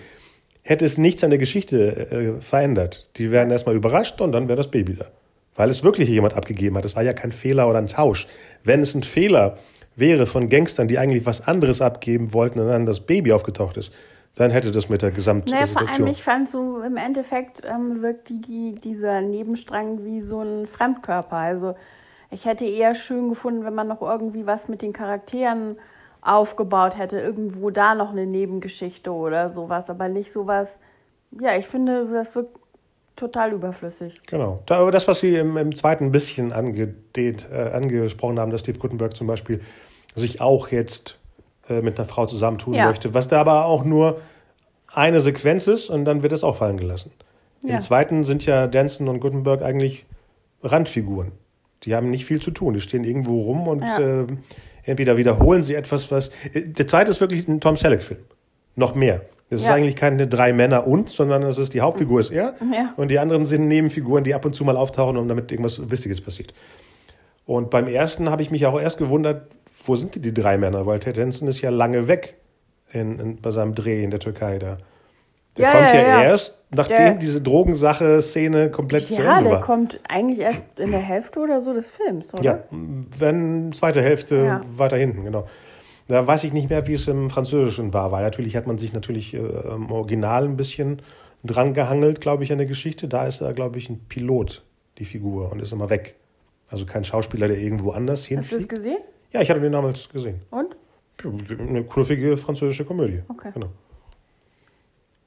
[0.68, 3.08] Hätte es nichts an der Geschichte äh, verändert.
[3.16, 5.06] Die wären erstmal überrascht und dann wäre das Baby da.
[5.54, 6.84] Weil es wirklich jemand abgegeben hat.
[6.84, 8.28] Es war ja kein Fehler oder ein Tausch.
[8.64, 9.56] Wenn es ein Fehler
[9.96, 13.94] wäre von Gangstern, die eigentlich was anderes abgeben wollten und dann das Baby aufgetaucht ist,
[14.34, 15.72] dann hätte das mit der Gesamtsituation...
[15.74, 20.42] Naja, vor allem, ich fand so, im Endeffekt ähm, wirkt die, dieser Nebenstrang wie so
[20.42, 21.36] ein Fremdkörper.
[21.36, 21.76] Also
[22.30, 25.78] ich hätte eher schön gefunden, wenn man noch irgendwie was mit den Charakteren
[26.28, 30.80] aufgebaut hätte, irgendwo da noch eine Nebengeschichte oder sowas, aber nicht sowas,
[31.40, 32.58] ja, ich finde, das wirkt
[33.16, 34.20] total überflüssig.
[34.26, 34.62] Genau.
[34.68, 39.16] Aber das, was Sie im, im zweiten bisschen angedehnt, äh, angesprochen haben, dass Steve Gutenberg
[39.16, 39.60] zum Beispiel
[40.14, 41.18] sich auch jetzt
[41.68, 42.86] äh, mit einer Frau zusammentun ja.
[42.86, 44.20] möchte, was da aber auch nur
[44.92, 47.12] eine Sequenz ist und dann wird es auch fallen gelassen.
[47.64, 47.74] Ja.
[47.74, 50.06] Im zweiten sind ja Danson und Gutenberg eigentlich
[50.62, 51.32] Randfiguren.
[51.84, 52.74] Die haben nicht viel zu tun.
[52.74, 54.22] Die stehen irgendwo rum und ja.
[54.22, 54.26] äh,
[54.88, 56.30] entweder wiederholen sie etwas, was.
[56.52, 58.20] Äh, der zweite ist wirklich ein Tom Selleck-Film.
[58.76, 59.22] Noch mehr.
[59.50, 59.68] Es ja.
[59.68, 62.92] ist eigentlich keine drei Männer und, sondern es ist die Hauptfigur ist er ja.
[62.96, 66.20] und die anderen sind Nebenfiguren, die ab und zu mal auftauchen und damit irgendwas Wichtiges
[66.20, 66.52] passiert.
[67.46, 69.50] Und beim ersten habe ich mich auch erst gewundert,
[69.86, 70.84] wo sind die, die drei Männer?
[70.84, 72.36] Weil Ted Henson ist ja lange weg
[72.92, 74.76] in, in, bei seinem Dreh in der Türkei da.
[75.58, 79.42] Der ja, kommt ja, ja, erst, nachdem der, diese Drogensache-Szene komplett zu Ende war.
[79.42, 82.42] Ja, der kommt eigentlich erst in der Hälfte oder so des Films, oder?
[82.42, 85.46] Ja, wenn zweite Hälfte weiter hinten, genau.
[86.06, 88.94] Da weiß ich nicht mehr, wie es im Französischen war, weil natürlich hat man sich
[88.94, 91.02] natürlich äh, im Original ein bisschen
[91.44, 93.08] dran gehangelt, glaube ich, an der Geschichte.
[93.08, 94.64] Da ist er, glaube ich, ein Pilot,
[94.96, 96.14] die Figur, und ist immer weg.
[96.70, 98.62] Also kein Schauspieler, der irgendwo anders hinfliegt.
[98.62, 99.02] Hast du es gesehen?
[99.32, 100.40] Ja, ich hatte den damals gesehen.
[100.50, 100.76] Und?
[101.58, 103.22] Eine knuffige französische Komödie.
[103.28, 103.50] Okay.
[103.52, 103.68] Genau.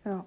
[0.05, 0.25] Ja.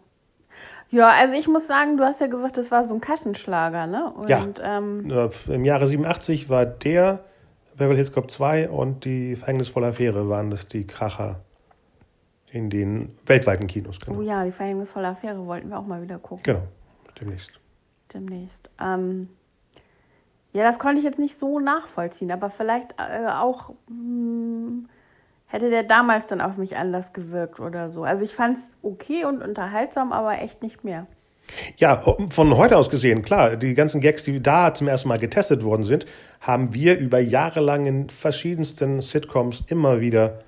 [0.90, 4.12] Ja, also ich muss sagen, du hast ja gesagt, das war so ein Kassenschlager, ne?
[4.12, 4.46] Und, ja.
[4.62, 5.10] Ähm,
[5.48, 7.24] Im Jahre 87 war der
[7.76, 11.40] Beverly Hills Cop 2 und die Verhängnisvolle Affäre waren das die Kracher
[12.50, 13.98] in den weltweiten Kinos.
[13.98, 14.20] Genau.
[14.20, 16.44] Oh ja, die Verhängnisvolle Affäre wollten wir auch mal wieder gucken.
[16.44, 16.62] Genau,
[17.20, 17.58] demnächst.
[18.12, 18.70] Demnächst.
[18.80, 19.28] Ähm,
[20.52, 24.88] ja, das konnte ich jetzt nicht so nachvollziehen, aber vielleicht äh, auch mh, hm,
[25.54, 28.02] hätte der damals dann auf mich anders gewirkt oder so.
[28.02, 31.06] Also ich fand es okay und unterhaltsam, aber echt nicht mehr.
[31.76, 35.62] Ja, von heute aus gesehen, klar, die ganzen Gags, die da zum ersten Mal getestet
[35.62, 36.06] worden sind,
[36.40, 40.40] haben wir über Jahre lang in verschiedensten Sitcoms immer wieder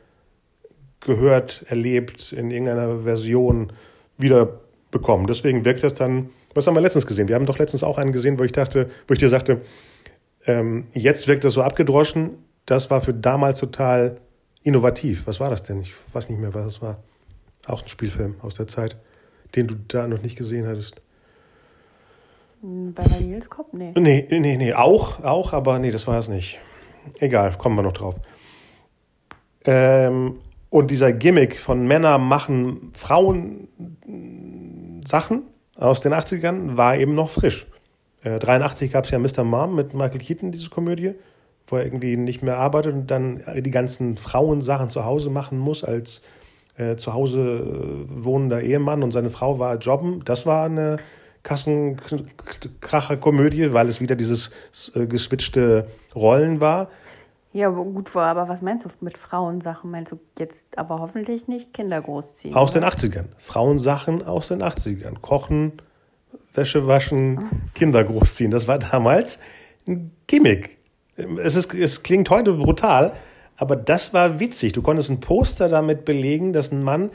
[0.98, 3.72] gehört, erlebt, in irgendeiner Version
[4.18, 4.58] wieder
[4.90, 5.28] bekommen.
[5.28, 7.28] Deswegen wirkt das dann, was haben wir letztens gesehen?
[7.28, 9.60] Wir haben doch letztens auch einen gesehen, wo ich dachte, wo ich dir sagte,
[10.46, 12.30] ähm, jetzt wirkt das so abgedroschen.
[12.64, 14.16] Das war für damals total
[14.66, 15.26] innovativ.
[15.26, 15.80] Was war das denn?
[15.80, 16.98] Ich weiß nicht mehr, was es war.
[17.66, 18.96] Auch ein Spielfilm aus der Zeit,
[19.54, 21.00] den du da noch nicht gesehen hattest.
[22.62, 23.72] Hm, bei Daniels Kopf?
[23.72, 23.92] Nee.
[23.96, 24.74] Nee, nee, nee.
[24.74, 26.58] Auch, auch, aber nee, das war es nicht.
[27.20, 28.16] Egal, kommen wir noch drauf.
[29.64, 33.68] Ähm, und dieser Gimmick von Männer machen Frauen
[35.06, 35.44] Sachen,
[35.76, 37.68] aus den 80ern war eben noch frisch.
[38.24, 39.44] Äh, 83 gab es ja Mr.
[39.44, 41.14] Mom mit Michael Keaton, diese Komödie,
[41.66, 45.84] wo er irgendwie nicht mehr arbeitet und dann die ganzen Frauensachen zu Hause machen muss
[45.84, 46.22] als
[46.76, 50.22] äh, zu Hause äh, wohnender Ehemann und seine Frau war jobben.
[50.24, 50.98] Das war eine
[51.42, 54.52] Kassenkracher-Komödie, weil es wieder dieses
[54.94, 56.88] äh, geswitchte Rollen war.
[57.52, 59.90] Ja, gut, aber was meinst du mit Frauensachen?
[59.90, 62.54] Meinst du jetzt aber hoffentlich nicht Kinder großziehen?
[62.54, 62.80] Aus oder?
[62.80, 63.24] den 80ern.
[63.38, 65.20] Frauensachen aus den 80ern.
[65.22, 65.80] Kochen,
[66.52, 68.50] Wäsche waschen, Kinder großziehen.
[68.50, 69.38] Das war damals
[69.88, 70.75] ein Gimmick.
[71.16, 73.12] Es, ist, es klingt heute brutal,
[73.56, 74.72] aber das war witzig.
[74.72, 77.10] Du konntest ein Poster damit belegen, dass ein Mann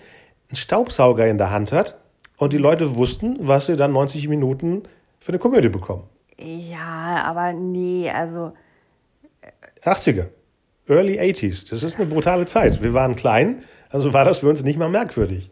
[0.50, 1.98] einen Staubsauger in der Hand hat
[2.38, 4.84] und die Leute wussten, was sie dann 90 Minuten
[5.20, 6.04] für eine Komödie bekommen.
[6.40, 8.54] Ja, aber nee, also.
[9.84, 10.28] 80er,
[10.88, 11.70] Early 80s.
[11.70, 12.82] Das ist eine brutale Zeit.
[12.82, 15.52] Wir waren klein, also war das für uns nicht mal merkwürdig.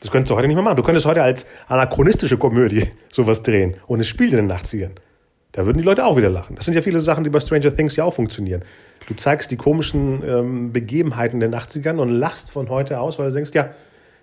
[0.00, 0.76] Das könntest du heute nicht mehr machen.
[0.76, 4.90] Du könntest heute als anachronistische Komödie sowas drehen und es spielt in den 80ern.
[5.54, 6.56] Da würden die Leute auch wieder lachen.
[6.56, 8.64] Das sind ja viele Sachen, die bei Stranger Things ja auch funktionieren.
[9.06, 13.34] Du zeigst die komischen ähm, Begebenheiten den 80ern und lachst von heute aus, weil du
[13.34, 13.70] denkst, ja,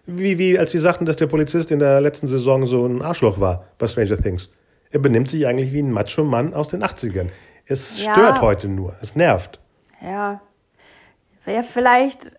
[0.05, 3.39] wie, wie als wir sagten, dass der Polizist in der letzten Saison so ein Arschloch
[3.39, 4.49] war bei Stranger Things.
[4.89, 7.29] Er benimmt sich eigentlich wie ein Macho-Mann aus den 80ern.
[7.65, 8.11] Es ja.
[8.11, 9.61] stört heute nur, es nervt.
[10.01, 10.41] Ja.
[11.45, 12.33] Ja, vielleicht,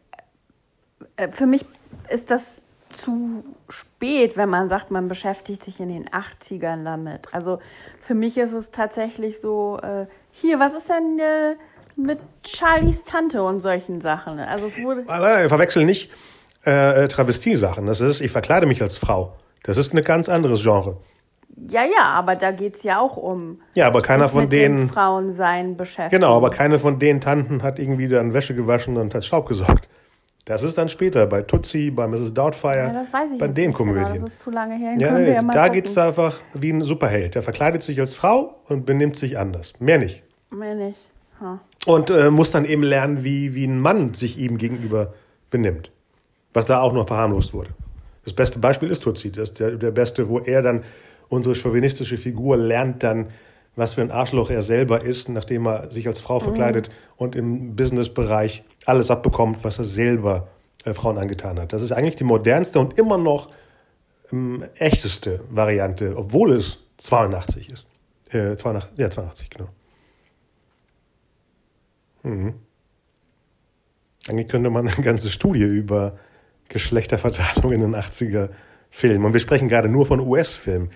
[1.17, 1.65] äh, für mich
[2.11, 7.33] ist das zu spät, wenn man sagt, man beschäftigt sich in den 80ern damit.
[7.33, 7.59] Also
[8.03, 11.57] für mich ist es tatsächlich so, äh, hier, was ist denn äh,
[11.97, 14.39] mit Charlies Tante und solchen Sachen?
[14.41, 15.05] Also es wurde.
[15.07, 16.11] Aber, verwechsel nicht
[16.65, 17.87] äh, Travestie-Sachen.
[17.87, 19.37] Das ist, ich verkleide mich als Frau.
[19.63, 20.97] Das ist ein ganz anderes Genre.
[21.69, 23.61] Ja, ja, aber da geht es ja auch um.
[23.75, 24.89] Ja, aber keiner von mit denen.
[24.89, 26.13] Frauen sein beschäftigt.
[26.13, 29.89] Genau, aber keine von den Tanten hat irgendwie dann Wäsche gewaschen und hat Staub gesorgt.
[30.45, 32.35] Das ist dann später bei Tutsi, bei Mrs.
[32.35, 33.73] Doubtfire, ja, das weiß ich bei den.
[33.73, 34.05] Komödien.
[34.07, 34.97] Genau, das ist zu lange her.
[34.99, 37.37] Ja, nee, ja da geht es einfach wie ein Superheld.
[37.37, 39.75] Der verkleidet sich als Frau und benimmt sich anders.
[39.79, 40.25] Mehr nicht.
[40.51, 40.99] Mehr nicht.
[41.41, 41.59] Huh.
[41.87, 45.15] Und äh, muss dann eben lernen, wie, wie ein Mann sich ihm gegenüber
[45.51, 45.93] benimmt.
[46.53, 47.71] Was da auch noch verharmlost wurde.
[48.25, 49.31] Das beste Beispiel ist Tutsi.
[49.31, 50.83] Das ist der, der beste, wo er dann,
[51.29, 53.29] unsere chauvinistische Figur, lernt dann,
[53.77, 56.93] was für ein Arschloch er selber ist, nachdem er sich als Frau verkleidet mhm.
[57.17, 60.49] und im Businessbereich alles abbekommt, was er selber
[60.85, 61.73] äh, Frauen angetan hat.
[61.73, 63.51] Das ist eigentlich die modernste und immer noch
[64.33, 67.87] ähm, echteste Variante, obwohl es 82 ist.
[68.31, 69.69] Äh, 82, ja, 82, genau.
[72.23, 72.55] Mhm.
[74.29, 76.19] Eigentlich könnte man eine ganze Studie über
[76.69, 78.51] Geschlechterverteilung in den 80er
[78.91, 79.25] Filmen.
[79.25, 80.91] Und wir sprechen gerade nur von US-Filmen.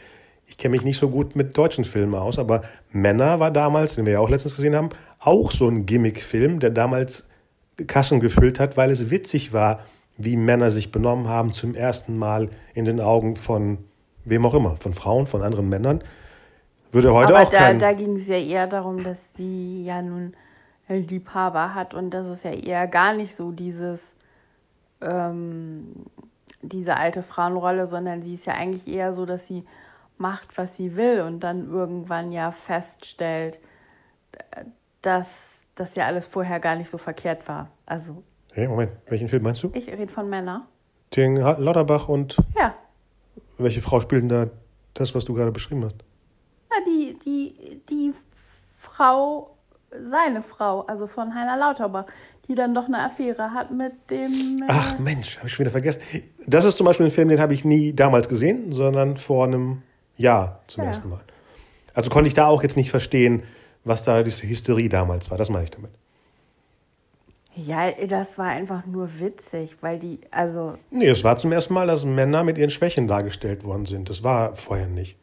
[0.47, 4.07] Ich kenne mich nicht so gut mit deutschen Filmen aus, aber Männer war damals, den
[4.07, 7.29] wir ja auch letztens gesehen haben, auch so ein Gimmick-Film, der damals
[7.87, 9.81] Kassen gefüllt hat, weil es witzig war,
[10.17, 13.79] wie Männer sich benommen haben zum ersten Mal in den Augen von
[14.25, 16.03] wem auch immer, von Frauen, von anderen Männern.
[16.91, 20.35] Würde heute Aber auch da, da ging es ja eher darum, dass sie ja nun
[20.89, 24.15] Liebhaber hat und das ist ja eher gar nicht so dieses
[25.01, 26.07] ähm,
[26.63, 29.65] diese alte Frauenrolle, sondern sie ist ja eigentlich eher so, dass sie
[30.19, 33.61] macht, was sie will und dann irgendwann ja feststellt,
[35.07, 37.71] dass das ja alles vorher gar nicht so verkehrt war.
[37.87, 38.25] Also.
[38.53, 39.71] Hey, Moment, welchen Film meinst du?
[39.73, 40.63] Ich rede von Männern.
[41.15, 42.37] Den Lauterbach und.
[42.59, 42.75] Ja.
[43.59, 44.47] Welche Frau spielt denn da
[44.95, 45.97] das, was du gerade beschrieben hast?
[46.71, 48.13] Na, die, die, die
[48.79, 49.57] Frau,
[49.91, 52.07] seine Frau, also von Heiner Lauterbach,
[52.49, 54.59] die dann doch eine Affäre hat mit dem.
[54.63, 56.01] Äh Ach Mensch, habe ich schon wieder vergessen.
[56.47, 59.83] Das ist zum Beispiel ein Film, den habe ich nie damals gesehen, sondern vor einem
[60.17, 60.89] Jahr zum ja.
[60.89, 61.21] ersten Mal.
[61.95, 63.45] Also konnte ich da auch jetzt nicht verstehen,
[63.87, 65.39] was da diese Hysterie damals war.
[65.39, 65.91] Das meine ich damit.
[67.55, 70.75] Ja, das war einfach nur witzig, weil die, also.
[70.91, 74.11] Nee, es war zum ersten Mal, dass Männer mit ihren Schwächen dargestellt worden sind.
[74.11, 75.17] Das war vorher nicht.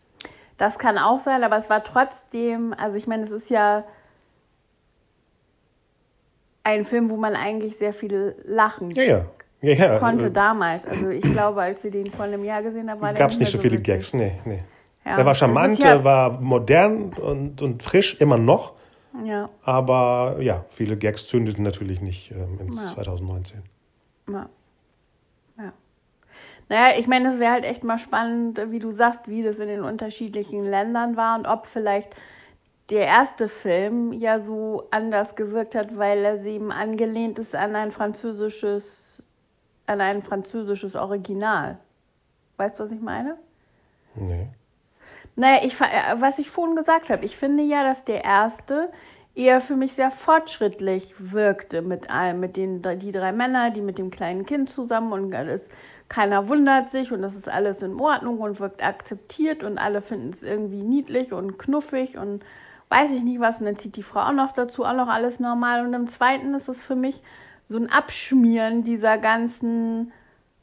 [0.58, 3.84] Das kann auch sein, aber es war trotzdem, also ich meine, es ist ja
[6.64, 9.26] ein Film, wo man eigentlich sehr viel lachen ja, ja.
[9.62, 10.00] Ja, ja.
[10.00, 10.86] konnte damals.
[10.86, 13.52] Also ich glaube, als wir den vor einem Jahr gesehen haben, war Gab es nicht
[13.52, 13.86] so viele witzig.
[13.86, 14.64] Gags, nee, nee.
[15.06, 18.74] Ja, er war charmant, ja er war modern und, und frisch, immer noch.
[19.24, 19.50] Ja.
[19.64, 22.94] Aber ja, viele Gags zündeten natürlich nicht ähm, in ja.
[22.94, 23.62] 2019.
[24.30, 24.50] Ja.
[25.58, 25.74] ja.
[26.70, 29.68] Naja, ich meine, es wäre halt echt mal spannend, wie du sagst, wie das in
[29.68, 32.16] den unterschiedlichen Ländern war und ob vielleicht
[32.90, 37.92] der erste Film ja so anders gewirkt hat, weil er eben angelehnt ist an ein
[37.92, 39.22] französisches,
[39.86, 41.78] an ein französisches Original.
[42.58, 43.38] Weißt du, was ich meine?
[44.16, 44.50] Nee.
[45.36, 48.90] Naja, ich, äh, was ich vorhin gesagt habe, ich finde ja, dass der erste
[49.36, 53.98] eher für mich sehr fortschrittlich wirkte mit allem, mit den die drei Männer, die mit
[53.98, 55.70] dem kleinen Kind zusammen und es
[56.08, 60.30] keiner wundert sich und das ist alles in Ordnung und wirkt akzeptiert und alle finden
[60.30, 62.44] es irgendwie niedlich und knuffig und
[62.90, 63.60] weiß ich nicht was.
[63.60, 65.84] Und dann zieht die Frau auch noch dazu, auch noch alles normal.
[65.86, 67.22] Und im zweiten ist es für mich
[67.68, 70.12] so ein Abschmieren dieser ganzen,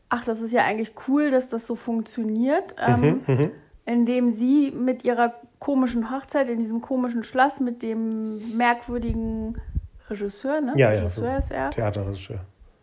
[0.08, 2.74] ach, das ist ja eigentlich cool, dass das so funktioniert.
[2.78, 3.50] Ähm, Mhm,
[3.90, 9.60] indem sie mit ihrer komischen Hochzeit in diesem komischen Schloss mit dem merkwürdigen
[10.08, 10.72] Regisseur, ne?
[10.76, 11.00] Ja, ja.
[11.00, 11.70] Regisseur ist er.
[11.70, 12.38] Theaterregisseur.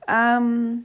[0.08, 0.84] Ähm,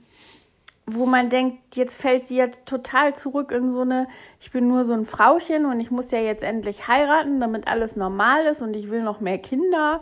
[0.86, 4.06] wo man denkt, jetzt fällt sie ja total zurück in so eine,
[4.40, 7.96] ich bin nur so ein Frauchen und ich muss ja jetzt endlich heiraten, damit alles
[7.96, 10.00] normal ist und ich will noch mehr Kinder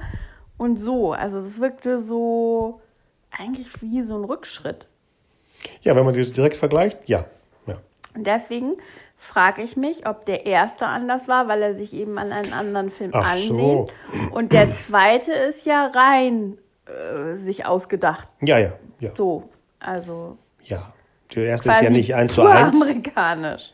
[0.59, 1.13] und so.
[1.13, 2.81] Also es wirkte so
[3.31, 4.87] eigentlich wie so ein Rückschritt.
[5.81, 7.25] Ja, wenn man das direkt vergleicht, ja.
[7.67, 7.79] ja.
[8.15, 8.77] Und deswegen
[9.21, 12.91] frage ich mich, ob der erste anders war, weil er sich eben an einen anderen
[12.91, 13.55] Film Ach so.
[13.55, 13.93] anlehnt.
[14.33, 16.57] Und der zweite ist ja rein
[16.87, 18.27] äh, sich ausgedacht.
[18.41, 19.11] Ja, ja, ja.
[19.17, 20.93] So, also Ja.
[21.37, 22.75] Der erste ist ja nicht eins zu eins.
[22.81, 23.73] amerikanisch.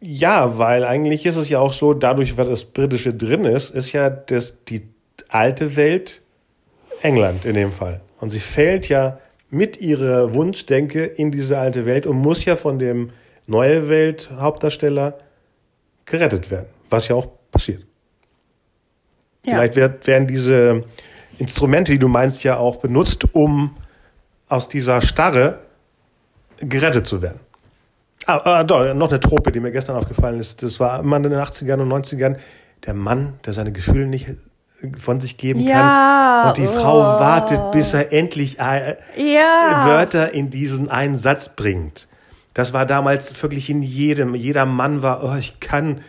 [0.00, 3.92] Ja, weil eigentlich ist es ja auch so, dadurch, weil das Britische drin ist, ist
[3.92, 4.88] ja das, die
[5.28, 6.22] alte Welt
[7.02, 8.00] England in dem Fall.
[8.20, 9.18] Und sie fällt ja
[9.50, 13.10] mit ihrer Wunschdenke in diese alte Welt und muss ja von dem
[13.46, 15.18] neue Welt Hauptdarsteller
[16.04, 17.84] gerettet werden, was ja auch passiert.
[19.44, 19.54] Ja.
[19.54, 20.84] Vielleicht werd- werden diese
[21.38, 23.76] Instrumente, die du meinst, ja auch benutzt, um
[24.48, 25.60] aus dieser Starre
[26.58, 27.40] gerettet zu werden.
[28.26, 30.62] Ah, ah, doch, noch eine Trope, die mir gestern aufgefallen ist.
[30.62, 32.36] Das war immer in den 80ern und 90ern.
[32.84, 34.28] Der Mann, der seine Gefühle nicht
[34.98, 36.48] von sich geben Ja, kann.
[36.48, 37.20] Und die Frau oh.
[37.20, 39.84] wartet, bis er endlich äh, Ja.
[39.86, 42.08] Wörter in diesen einen Satz bringt.
[42.56, 44.34] Das war damals wirklich in jedem.
[44.34, 46.00] Jeder Mann war, oh, ich kann.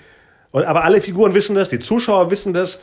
[0.51, 2.79] Und, aber alle Figuren wissen das, die Zuschauer wissen das.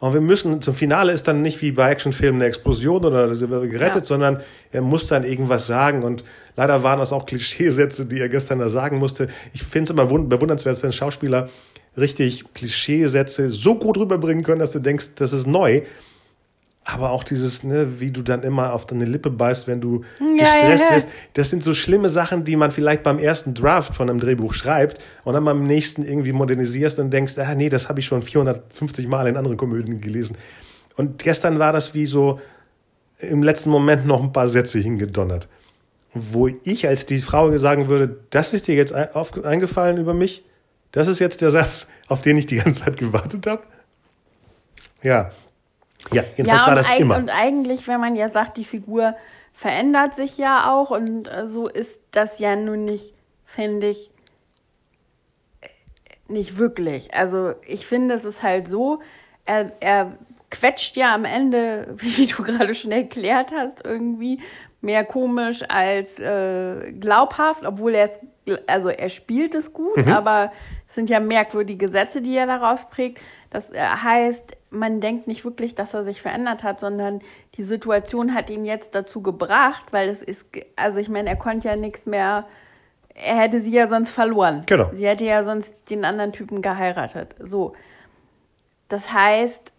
[0.00, 4.02] Und wir müssen, zum Finale ist dann nicht wie bei Actionfilmen eine Explosion oder gerettet,
[4.02, 4.04] Ja.
[4.04, 4.40] sondern
[4.72, 6.02] er muss dann irgendwas sagen.
[6.02, 6.24] Und
[6.56, 9.28] leider waren das auch Klischeesätze, die er gestern da sagen musste.
[9.54, 11.48] Ich finde es immer wund- bewundernswert, wenn Schauspieler
[11.96, 15.82] richtig Klischeesätze so gut rüberbringen können, dass du denkst, das ist neu.
[16.88, 20.44] Aber auch dieses, ne, wie du dann immer auf deine Lippe beißt, wenn du Ja,
[20.44, 20.94] gestresst ja, ja.
[20.94, 21.08] wirst.
[21.34, 25.02] Das sind so schlimme Sachen, die man vielleicht beim ersten Draft von einem Drehbuch schreibt
[25.24, 29.08] und dann beim nächsten irgendwie modernisierst und denkst, ah nee, das habe ich schon 450
[29.08, 30.36] Mal in anderen Komödien gelesen.
[30.94, 32.40] Und gestern war das wie so
[33.18, 35.48] im letzten Moment noch ein paar Sätze hingedonnert.
[36.14, 40.44] Wo ich als die Frau sagen würde, das ist dir jetzt eingefallen über mich?
[40.92, 43.64] Das ist jetzt der Satz, auf den ich die ganze Zeit gewartet habe?
[45.02, 45.32] Ja.
[46.12, 47.16] Ja, jedenfalls ja, war und, das immer.
[47.16, 49.14] und eigentlich, wenn man ja sagt, die Figur
[49.52, 53.14] verändert sich ja auch und äh, so ist das ja nun nicht,
[53.44, 54.10] finde ich,
[55.62, 55.68] äh,
[56.28, 57.14] nicht wirklich.
[57.14, 59.00] Also ich finde, es ist halt so,
[59.46, 60.12] er, er
[60.50, 64.40] quetscht ja am Ende, wie du gerade schon erklärt hast, irgendwie
[64.82, 68.18] mehr komisch als äh, glaubhaft, obwohl er es,
[68.66, 70.12] also er spielt es gut, Mhm.
[70.12, 70.52] aber
[70.96, 73.20] sind ja merkwürdige Sätze, die er daraus prägt.
[73.50, 77.20] Das äh, heißt, man denkt nicht wirklich, dass er sich verändert hat, sondern
[77.56, 81.68] die Situation hat ihn jetzt dazu gebracht, weil es ist, also ich meine, er konnte
[81.68, 82.46] ja nichts mehr,
[83.14, 84.64] er hätte sie ja sonst verloren.
[84.66, 84.90] Genau.
[84.92, 87.36] Sie hätte ja sonst den anderen Typen geheiratet.
[87.38, 87.74] So.
[88.88, 89.72] Das heißt,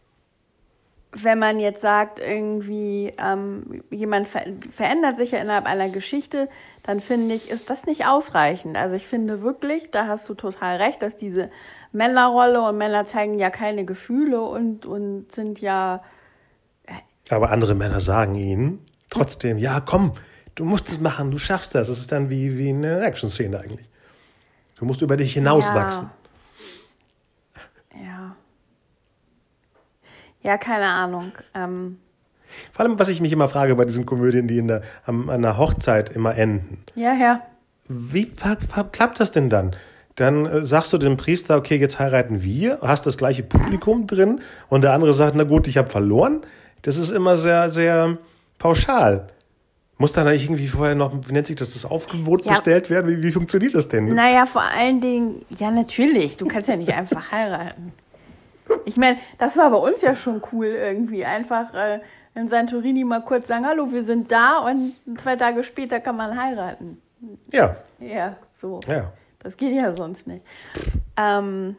[1.11, 6.49] wenn man jetzt sagt, irgendwie ähm, jemand ver verändert sich ja innerhalb einer Geschichte,
[6.87, 8.77] dann finde ich, ist das nicht ausreichend.
[8.77, 11.51] Also ich finde wirklich, da hast du total recht, dass diese
[11.91, 16.01] Männerrolle und Männer zeigen ja keine Gefühle und, und sind ja,
[17.29, 20.13] Aber andere Männer sagen ihnen trotzdem, ja, komm,
[20.55, 21.89] du musst es machen, du schaffst das.
[21.89, 23.89] Das ist dann wie, wie eine Action-Szene eigentlich.
[24.75, 26.09] Du musst über dich hinauswachsen.
[28.01, 28.35] ja.
[30.41, 31.33] Ja, keine Ahnung.
[31.53, 31.99] Ähm,
[32.71, 35.57] Vor allem, was ich mich immer frage bei diesen Komödien, die in der, an der
[35.57, 36.83] Hochzeit immer enden.
[36.95, 37.41] ja, ja.
[37.89, 39.73] Wie klappt das denn dann?
[40.15, 44.41] Dann äh, sagst du dem Priester, okay, jetzt heiraten wir, hast das gleiche Publikum drin
[44.67, 46.41] und der andere sagt, na gut, ich habe verloren.
[46.81, 48.17] Das ist immer sehr, sehr
[48.59, 49.27] pauschal.
[49.99, 52.51] Muss dann irgendwie vorher noch, wie nennt sich das, das Aufgebot Ja.
[52.51, 53.09] bestellt werden?
[53.09, 54.03] Wie, wie funktioniert das denn?
[54.05, 56.35] Naja, vor allen Dingen, ja, natürlich.
[56.37, 57.93] Du kannst ja nicht einfach heiraten.
[58.85, 61.23] Ich meine, das war bei uns ja schon cool irgendwie.
[61.25, 61.99] Einfach äh,
[62.37, 66.39] in Santorini mal kurz sagen, hallo, wir sind da und zwei Tage später kann man
[66.39, 67.01] heiraten.
[67.51, 68.79] Ja, Ja, so.
[68.87, 69.11] ja.
[69.39, 70.43] Das geht ja sonst nicht.
[71.15, 71.75] Ähm,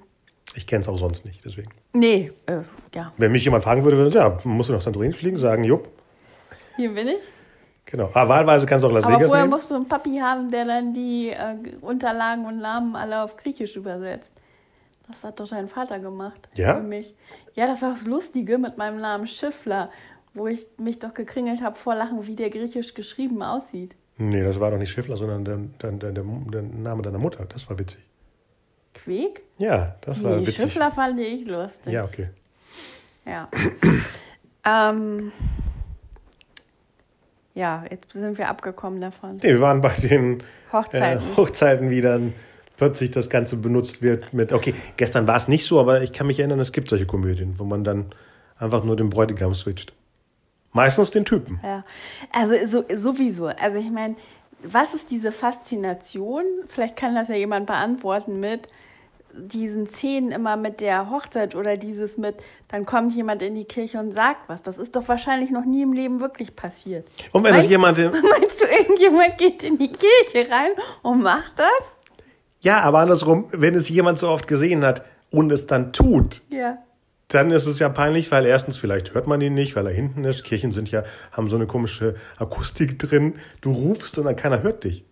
[0.54, 1.70] Ich kenne es auch sonst nicht, deswegen.
[1.92, 2.60] nee, äh,
[2.94, 5.64] ja, Wenn mich jemand fragen würde, würde ich, ja, musst du nach Santorini fliegen, sagen,
[5.64, 5.88] jupp,
[6.76, 7.18] hier bin ich.
[7.84, 8.10] genau.
[8.14, 9.54] Aber wahlweise kannst du auch Las Aber Vegas vorher nehmen.
[9.54, 13.76] musst du einen Papi haben, der dann die äh, Unterlagen und Namen alle auf Griechisch
[13.76, 14.30] übersetzt.
[15.08, 16.48] Das hat doch dein Vater gemacht.
[16.56, 16.76] Ja?
[16.76, 17.14] Für mich.
[17.54, 19.90] Ja, das war das Lustige mit meinem Namen Schiffler,
[20.34, 23.94] wo ich mich doch gekringelt habe vor Lachen, wie der griechisch geschrieben aussieht.
[24.18, 25.56] Nee, das war doch nicht Schiffler, sondern der,
[25.90, 27.44] der, der, der Name deiner Mutter.
[27.46, 28.00] Das war witzig.
[28.94, 29.42] Quäk?
[29.58, 30.56] Ja, das war Nee, witzig.
[30.56, 31.92] Schiffler fand ich lustig.
[31.92, 32.30] Ja, okay.
[33.24, 33.48] Ja.
[34.64, 35.32] ähm,
[37.54, 39.36] ja, jetzt sind wir abgekommen davon.
[39.36, 41.36] Nee, wir waren bei den äh, Hochzeiten.
[41.36, 42.32] Hochzeiten, wie dann
[42.76, 46.26] plötzlich das Ganze benutzt wird mit, okay, gestern war es nicht so, aber ich kann
[46.26, 48.06] mich erinnern, es gibt solche Komödien, wo man dann
[48.58, 49.92] einfach nur den Bräutigam switcht.
[50.72, 51.60] Meistens den Typen.
[51.62, 51.84] Ja,
[52.32, 53.46] also so, sowieso.
[53.46, 54.16] Also ich meine,
[54.62, 56.44] was ist diese Faszination?
[56.68, 58.68] Vielleicht kann das ja jemand beantworten mit
[59.34, 62.36] diesen Szenen immer mit der Hochzeit oder dieses mit,
[62.68, 64.62] dann kommt jemand in die Kirche und sagt was.
[64.62, 67.06] Das ist doch wahrscheinlich noch nie im Leben wirklich passiert.
[67.32, 71.52] Und wenn Meinst- das jemand, Meinst du, irgendjemand geht in die Kirche rein und macht
[71.56, 71.68] das?
[72.60, 76.78] ja, aber andersrum, wenn es jemand so oft gesehen hat und es dann tut, Ja.
[77.28, 80.24] Dann ist es ja peinlich, weil erstens vielleicht hört man ihn nicht, weil er hinten
[80.24, 80.44] ist.
[80.44, 81.02] Kirchen sind ja,
[81.32, 83.34] haben so eine komische Akustik drin.
[83.60, 85.04] Du rufst und dann keiner hört dich.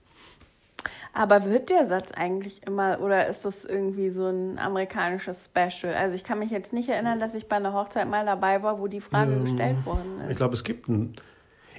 [1.13, 5.95] Aber wird der Satz eigentlich immer, oder ist das irgendwie so ein amerikanisches Special?
[5.95, 8.79] Also ich kann mich jetzt nicht erinnern, dass ich bei einer Hochzeit mal dabei war,
[8.79, 10.37] wo die Frage Ähm, gestellt worden Ich ist.
[10.37, 11.15] glaube, es gibt ein.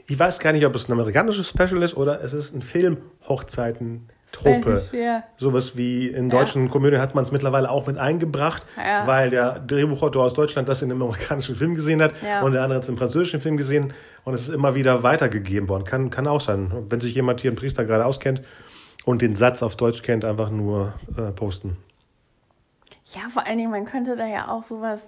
[0.08, 2.98] Ich weiß gar nicht, ob es ein amerikanisches Special ist oder es ist ein Film
[3.28, 4.14] Hochzeiten-Trope.
[4.30, 5.24] Special, ja.
[5.38, 9.08] Sowas wie in deutschen Komödien hat man es mittlerweile auch mit eingebracht, Ja.
[9.08, 12.42] weil der Drehbuchautor aus Deutschland das in einem amerikanischen Film gesehen hat Ja.
[12.42, 13.94] und der andere hat es im französischen Film gesehen
[14.26, 15.86] und es ist immer wieder weitergegeben worden.
[15.86, 16.72] Kann, kann auch sein.
[16.90, 18.42] Wenn sich jemand hier, ein Priester, gerade auskennt
[19.06, 21.78] und den Satz auf Deutsch kennt, einfach nur äh, posten.
[23.14, 25.08] Ja, vor allen Dingen, man könnte da ja auch sowas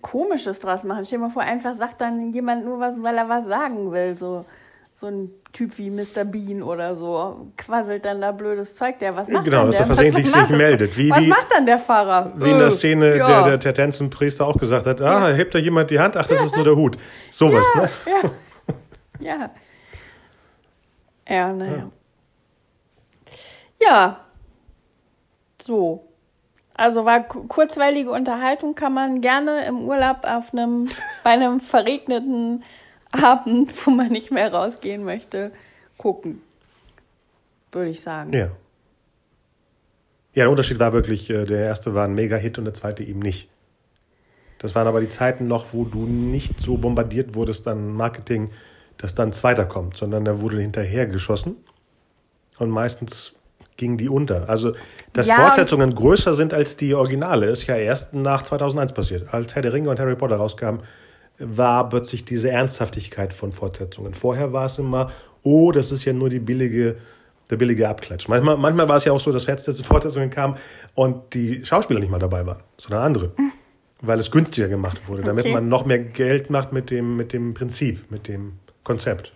[0.00, 1.04] Komisches draus machen.
[1.04, 4.16] Stell dir mal vor, einfach sagt dann jemand nur was, weil er was sagen will.
[4.16, 4.46] So,
[4.96, 6.24] so ein Typ wie Mr.
[6.24, 8.98] Bean oder so quasselt dann da blödes Zeug.
[9.00, 10.96] Der, was macht Genau, dass er versehentlich sich meldet.
[10.96, 12.32] Wie- was wie- macht dann der Pfarrer?
[12.36, 13.26] Wie in der Äh, Szene, ja.
[13.26, 16.16] der, der Tertenzenpriester auch gesagt hat, ah, hebt da jemand die Hand?
[16.16, 16.96] Ach, das ist nur der Hut.
[17.30, 17.90] Sowas, ne?
[18.06, 18.30] Ja.
[19.20, 19.50] Ja.
[21.28, 21.90] Ja, naja.
[23.82, 24.20] Ja.
[25.60, 26.08] So.
[26.76, 30.88] Also war ku- kurzweilige Unterhaltung, kann man gerne im Urlaub auf einem,
[31.22, 32.64] bei einem verregneten
[33.14, 35.52] Abend, wo man nicht mehr rausgehen möchte,
[35.98, 36.42] gucken.
[37.72, 38.32] Würde ich sagen.
[38.32, 38.50] Ja.
[40.34, 43.20] Ja, der Unterschied war wirklich, äh, der erste war ein Mega-Hit und der zweite eben
[43.20, 43.48] nicht.
[44.58, 48.50] Das waren aber die Zeiten noch, wo du nicht so bombardiert wurdest an Marketing,
[48.98, 51.56] dass dann ein zweiter kommt, sondern da wurde hinterher geschossen
[52.58, 53.34] und meistens
[53.76, 54.48] gingen die unter.
[54.48, 54.74] Also,
[55.12, 55.36] dass Ja.
[55.36, 59.34] Fortsetzungen größer sind als die Originale, ist ja erst nach 2001 passiert.
[59.34, 60.80] Als Herr der Ringe und Harry Potter rauskamen,
[61.38, 64.14] war plötzlich diese Ernsthaftigkeit von Fortsetzungen.
[64.14, 65.10] Vorher war es immer,
[65.42, 66.96] oh, das ist ja nur die billige,
[67.50, 68.28] der billige Abklatsch.
[68.28, 69.44] Manchmal, manchmal war es ja auch so, dass
[69.82, 70.56] Fortsetzungen kamen
[70.94, 73.32] und die Schauspieler nicht mal dabei waren, sondern andere.
[74.00, 75.54] Weil es günstiger gemacht wurde, damit Okay.
[75.54, 79.32] man noch mehr Geld macht mit dem, mit dem Prinzip, mit dem Konzept.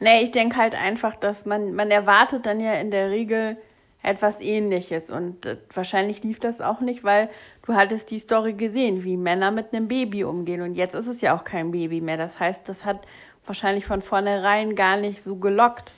[0.00, 3.56] Nee, ich denke halt einfach, dass man, man erwartet dann ja in der Regel
[4.02, 5.10] etwas ähnliches.
[5.10, 7.30] Und äh, wahrscheinlich lief das auch nicht, weil
[7.66, 10.60] du hattest die Story gesehen, wie Männer mit einem Baby umgehen.
[10.60, 12.16] Und jetzt ist es ja auch kein Baby mehr.
[12.16, 13.06] Das heißt, das hat
[13.46, 15.92] wahrscheinlich von vornherein gar nicht so gelockt.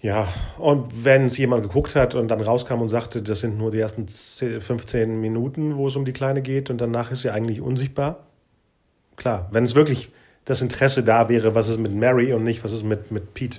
[0.00, 3.72] Ja, und wenn es jemand geguckt hat und dann rauskam und sagte, das sind nur
[3.72, 7.30] die ersten 10, 15 Minuten, wo es um die Kleine geht und danach ist sie
[7.30, 8.26] eigentlich unsichtbar.
[9.16, 10.12] Klar, wenn es wirklich
[10.44, 13.58] das Interesse da wäre, was ist mit Mary und nicht, was ist mit, mit Pete.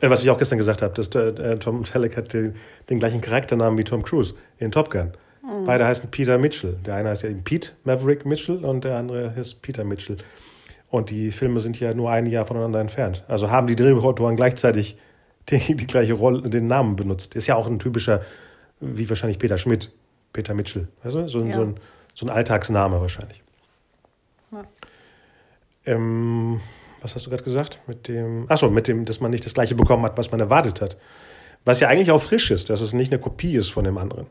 [0.00, 2.56] Äh, was ich auch gestern gesagt habe, dass äh, Tom Selleck hat den,
[2.90, 5.12] den gleichen Charakternamen wie Tom Cruise in Top Gun.
[5.64, 6.76] Beide heißen Peter Mitchell.
[6.84, 10.18] Der eine heißt ja eben Pete Maverick Mitchell und der andere ist Peter Mitchell.
[10.90, 13.24] Und die Filme sind ja nur ein Jahr voneinander entfernt.
[13.28, 14.98] Also haben die Drehbuchautoren gleichzeitig
[15.48, 17.34] die, die gleiche Rolle, den Namen benutzt.
[17.34, 18.22] Ist ja auch ein typischer,
[18.80, 19.90] wie wahrscheinlich Peter Schmidt,
[20.32, 20.88] Peter Mitchell.
[21.02, 21.28] Weißt du?
[21.28, 21.54] so, ein- Ja.
[21.56, 21.80] so, ein,
[22.14, 23.42] so ein Alltagsname wahrscheinlich.
[24.52, 24.64] Ja.
[25.86, 26.60] Ähm,
[27.00, 27.80] was hast du gerade gesagt?
[27.86, 30.80] Mit dem, achso, mit dem, dass man nicht das gleiche bekommen hat, was man erwartet
[30.80, 30.96] hat.
[31.64, 34.26] Was ja eigentlich auch frisch ist, dass es nicht eine Kopie ist von dem anderen.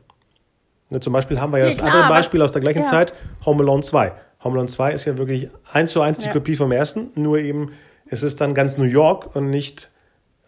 [0.90, 2.90] Ne, zum Beispiel haben wir ja Nee, das klar, andere Beispiel aus der gleichen ja.
[2.90, 3.14] Zeit,
[3.46, 4.12] Home Alone 2.
[4.44, 6.34] Home Alone 2 ist ja wirklich eins zu eins die Ja.
[6.34, 7.72] Kopie vom ersten, nur eben,
[8.06, 9.90] es ist dann ganz New York und nicht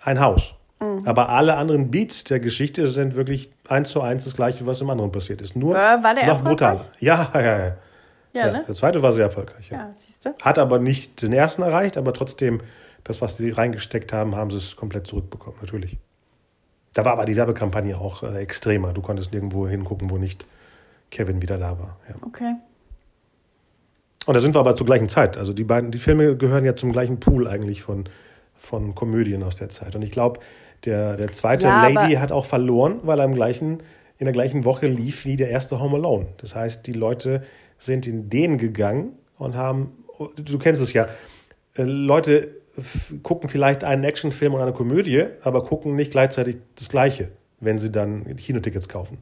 [0.02, 0.56] ein Haus.
[0.80, 1.02] Mhm.
[1.06, 4.90] Aber alle anderen Beats der Geschichte sind wirklich eins zu eins das gleiche, was im
[4.90, 5.56] anderen passiert ist.
[5.56, 6.86] Nur war der noch brutaler.
[7.00, 7.58] Ja, ja, ja.
[8.32, 8.64] Ja, ja, ne?
[8.68, 9.70] Der zweite war sehr erfolgreich.
[9.70, 9.78] Ja.
[9.78, 10.34] Ja, siehst du?
[10.42, 12.62] Hat aber nicht den ersten erreicht, aber trotzdem,
[13.04, 15.98] das, was sie reingesteckt haben, haben sie es komplett zurückbekommen, natürlich.
[16.94, 18.94] Da war aber die Werbekampagne auch äh, extremer.
[18.94, 20.46] Du konntest nirgendwo hingucken, wo nicht
[21.12, 21.98] Kevin wieder da war.
[22.08, 22.16] Ja.
[22.22, 22.56] Okay.
[24.26, 25.38] Und da sind wir aber zur gleichen Zeit.
[25.38, 28.06] Also die beiden, die Filme gehören ja zum gleichen Pool eigentlich von,
[28.56, 29.96] von Komödien aus der Zeit.
[29.96, 30.40] Und ich glaube,
[30.86, 33.80] der, der zweite Ja, Lady hat auch verloren, weil er im gleichen,
[34.18, 36.28] in der gleichen Woche lief wie der erste Home Alone.
[36.38, 37.44] Das heißt, die Leute
[37.78, 39.94] sind in den gegangen und haben,
[40.36, 41.08] du kennst es ja,
[41.76, 42.59] äh, Leute
[43.24, 47.92] gucken vielleicht einen Actionfilm oder eine Komödie, aber gucken nicht gleichzeitig das Gleiche, wenn sie
[47.92, 49.20] dann Kinotickets kaufen.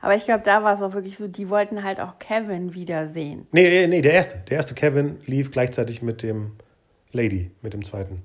[0.00, 3.46] Aber ich glaube, da war es auch wirklich so, die wollten halt auch Kevin wiedersehen.
[3.52, 4.38] Nee, nee, der erste.
[4.48, 6.52] Der erste Kevin lief gleichzeitig mit dem
[7.12, 8.22] Lady, mit dem zweiten.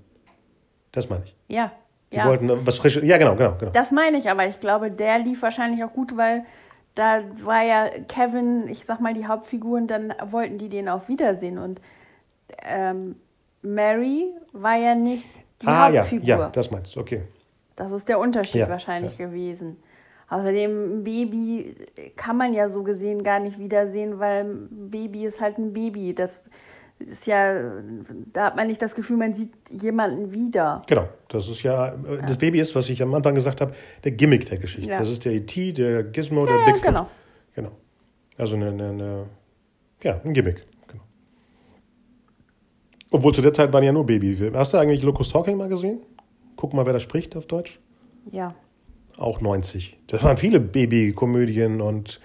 [0.92, 1.36] Das meine ich.
[1.48, 1.72] Ja.
[2.12, 2.26] Die ja.
[2.26, 3.04] wollten was Frisches.
[3.04, 3.72] Ja, genau, genau, genau.
[3.72, 6.46] Das meine ich, aber ich glaube, der lief wahrscheinlich auch gut, weil
[6.94, 11.08] da war ja Kevin, ich sag mal, die Hauptfigur und dann wollten die den auch
[11.08, 11.58] wiedersehen.
[11.58, 11.82] Und
[12.62, 13.16] ähm,
[13.64, 15.26] Mary war ja nicht
[15.62, 16.28] die ah, ja, Hauptfigur.
[16.28, 17.22] ja, das meinst du, okay.
[17.76, 19.78] Das ist der Unterschied Ja, wahrscheinlich gewesen.
[20.30, 21.76] Außerdem, ein Baby
[22.16, 26.14] kann man ja so gesehen gar nicht wiedersehen, weil ein Baby ist halt ein Baby.
[26.14, 26.50] Das
[27.00, 27.72] ist ja,
[28.32, 30.82] da hat man nicht das Gefühl, man sieht jemanden wieder.
[30.88, 31.92] Genau, das ist ja,
[32.26, 34.90] das Baby ist, was ich am Anfang gesagt habe, der Gimmick der Geschichte.
[34.90, 35.00] Ja.
[35.00, 36.84] Das ist der E.T., der Gizmo, der Ja, Bigfoot.
[36.84, 37.08] genau.
[37.56, 37.72] Genau.
[38.38, 39.26] Also eine, eine, eine,
[40.02, 40.66] ja, ein Gimmick.
[43.14, 44.58] Obwohl zu der Zeit waren ja nur Babyfilme.
[44.58, 46.02] Hast du eigentlich Locust Talking mal gesehen?
[46.56, 47.80] Guck mal, wer da spricht auf Deutsch.
[48.32, 48.56] Ja.
[49.18, 50.00] Auch 90.
[50.08, 52.20] Das waren viele Babykomödien und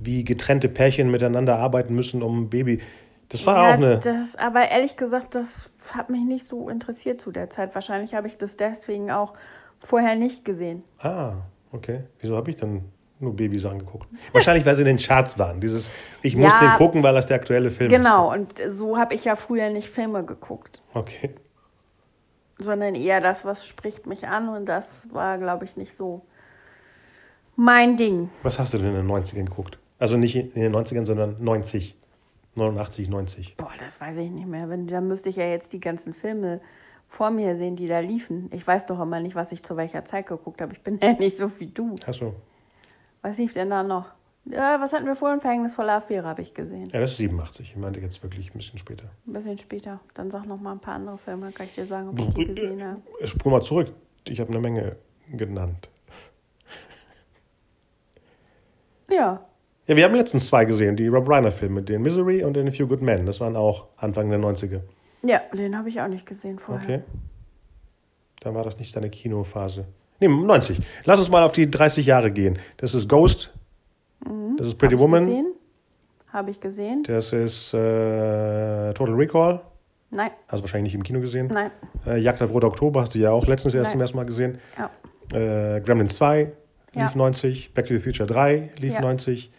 [0.00, 2.80] wie getrennte Pärchen miteinander arbeiten müssen, um ein Baby.
[3.28, 4.00] Das war ja, auch eine.
[4.00, 7.76] Das, aber ehrlich gesagt, das hat mich nicht so interessiert zu der Zeit.
[7.76, 9.34] Wahrscheinlich habe ich das deswegen auch
[9.78, 10.82] vorher nicht gesehen.
[10.98, 11.34] Ah,
[11.70, 12.00] okay.
[12.18, 12.90] Wieso habe ich dann
[13.22, 14.06] nur Babys angeguckt?
[14.32, 15.60] Wahrscheinlich, weil sie in den Charts waren.
[15.60, 15.90] Dieses,
[16.22, 16.60] ich muss Ja.
[16.60, 19.88] den gucken, weil das der aktuelle Film Genau, und so habe ich ja früher nicht
[19.88, 20.96] Filme geguckt, ist.
[20.96, 21.30] Okay.
[22.58, 24.48] sondern eher das, was spricht mich an.
[24.48, 26.22] Und das war, glaube ich, nicht so
[27.56, 28.30] mein Ding.
[28.42, 29.78] Was hast du denn in den 90ern geguckt?
[29.98, 31.96] Also nicht in den 90ern, sondern 90.
[32.54, 33.56] 89, 90.
[33.56, 34.68] Boah, das weiß ich nicht mehr.
[34.68, 36.60] Wenn, da müsste ich ja jetzt die ganzen Filme
[37.08, 38.50] vor mir sehen, die da liefen.
[38.52, 40.72] Ich weiß doch immer nicht, was ich zu welcher Zeit geguckt habe.
[40.74, 41.94] Ich bin ja nicht so wie du.
[42.06, 42.34] Achso.
[43.22, 44.06] Was lief denn da noch?
[44.44, 45.40] Ja, was hatten wir vorhin?
[45.40, 46.90] Verhängnisvolle Affäre habe ich gesehen.
[46.92, 47.70] Ja, das ist 87.
[47.70, 49.04] Ich meinte jetzt wirklich ein bisschen später.
[49.26, 50.00] Ein bisschen später.
[50.14, 52.28] Dann sag noch mal ein paar andere Filme, dann kann ich dir sagen, ob ich
[52.34, 53.00] die gesehen habe.
[53.24, 53.92] Spur mal zurück.
[54.26, 54.96] Ich habe eine Menge
[55.30, 55.88] genannt.
[59.08, 59.46] Ja.
[59.86, 62.86] Ja, wir haben letztens zwei gesehen, die Rob Reiner-Filme, den Misery und den A Few
[62.86, 63.26] Good Men.
[63.26, 64.80] Das waren auch Anfang der 90er.
[65.22, 66.82] Ja, den habe ich auch nicht gesehen vorher.
[66.82, 67.02] Okay.
[68.40, 69.86] Dann war das nicht deine Kinophase.
[70.22, 70.78] Nee, 90.
[71.04, 72.58] Lass uns mal auf die 30 Jahre gehen.
[72.76, 73.52] Das ist Ghost.
[74.56, 75.24] Das ist Pretty Hab Woman.
[75.26, 75.52] gesehen?
[76.32, 77.02] Habe ich gesehen?
[77.02, 79.60] Das ist äh, Total Recall.
[80.10, 81.46] Nein, Hast du wahrscheinlich nicht im Kino gesehen.
[81.48, 81.70] nein.
[82.06, 83.92] Äh, Jagd auf Roter Oktober hast du ja auch letztens erst Nein.
[83.92, 84.58] zum ersten Mal gesehen.
[84.78, 85.76] Ja.
[85.76, 86.54] Äh, Gremlin 2 lief
[86.94, 87.10] Ja.
[87.14, 87.72] 90.
[87.74, 89.00] Back to the Future 3 lief Ja.
[89.00, 89.50] 90.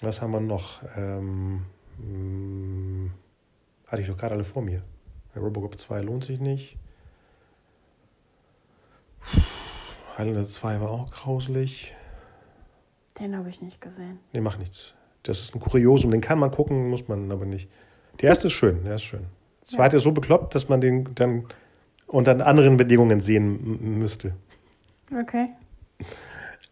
[0.00, 0.82] Was haben wir noch?
[0.96, 1.62] Ähm,
[1.98, 3.10] mh,
[3.86, 4.82] hatte ich doch gerade alle vor mir.
[5.36, 6.76] Robocop 2 lohnt sich nicht.
[10.16, 11.94] Highlander 2 war auch grauslich.
[13.18, 14.18] Den habe ich nicht gesehen.
[14.32, 14.94] Nee, macht nichts.
[15.22, 17.70] Das ist ein Kuriosum, den kann man gucken, muss man aber nicht.
[18.20, 19.26] Der erste ist schön, der ist schön.
[19.60, 21.46] Der zweite ist so bekloppt, dass man den dann
[22.06, 24.34] unter anderen Bedingungen sehen müsste.
[25.18, 25.50] Okay.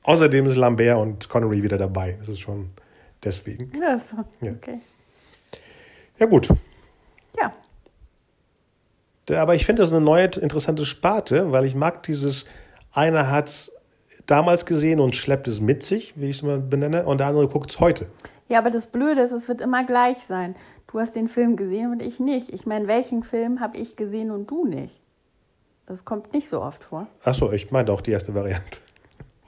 [0.03, 2.17] Außerdem ist Lambert und Connery wieder dabei.
[2.19, 2.71] Das ist schon
[3.23, 3.71] deswegen.
[3.79, 4.17] Ja, so.
[4.41, 4.53] Ja.
[4.53, 4.81] Okay.
[6.19, 6.49] Ja, gut.
[7.39, 7.53] Ja.
[9.41, 12.47] Aber ich finde das eine neue interessante Sparte, weil ich mag dieses,
[12.93, 13.73] einer hat es
[14.27, 17.49] damals gesehen und schleppt es mit sich, wie ich es mal benenne, und der andere
[17.49, 18.07] guckt es heute.
[18.49, 20.55] Ja, aber das Blöde ist, es wird immer gleich sein.
[20.91, 22.53] Du hast den Film gesehen und ich nicht.
[22.53, 25.01] Ich meine, welchen Film habe ich gesehen und du nicht?
[25.87, 27.07] Das kommt nicht so oft vor.
[27.25, 28.79] Achso, ich meinte auch die erste Variante.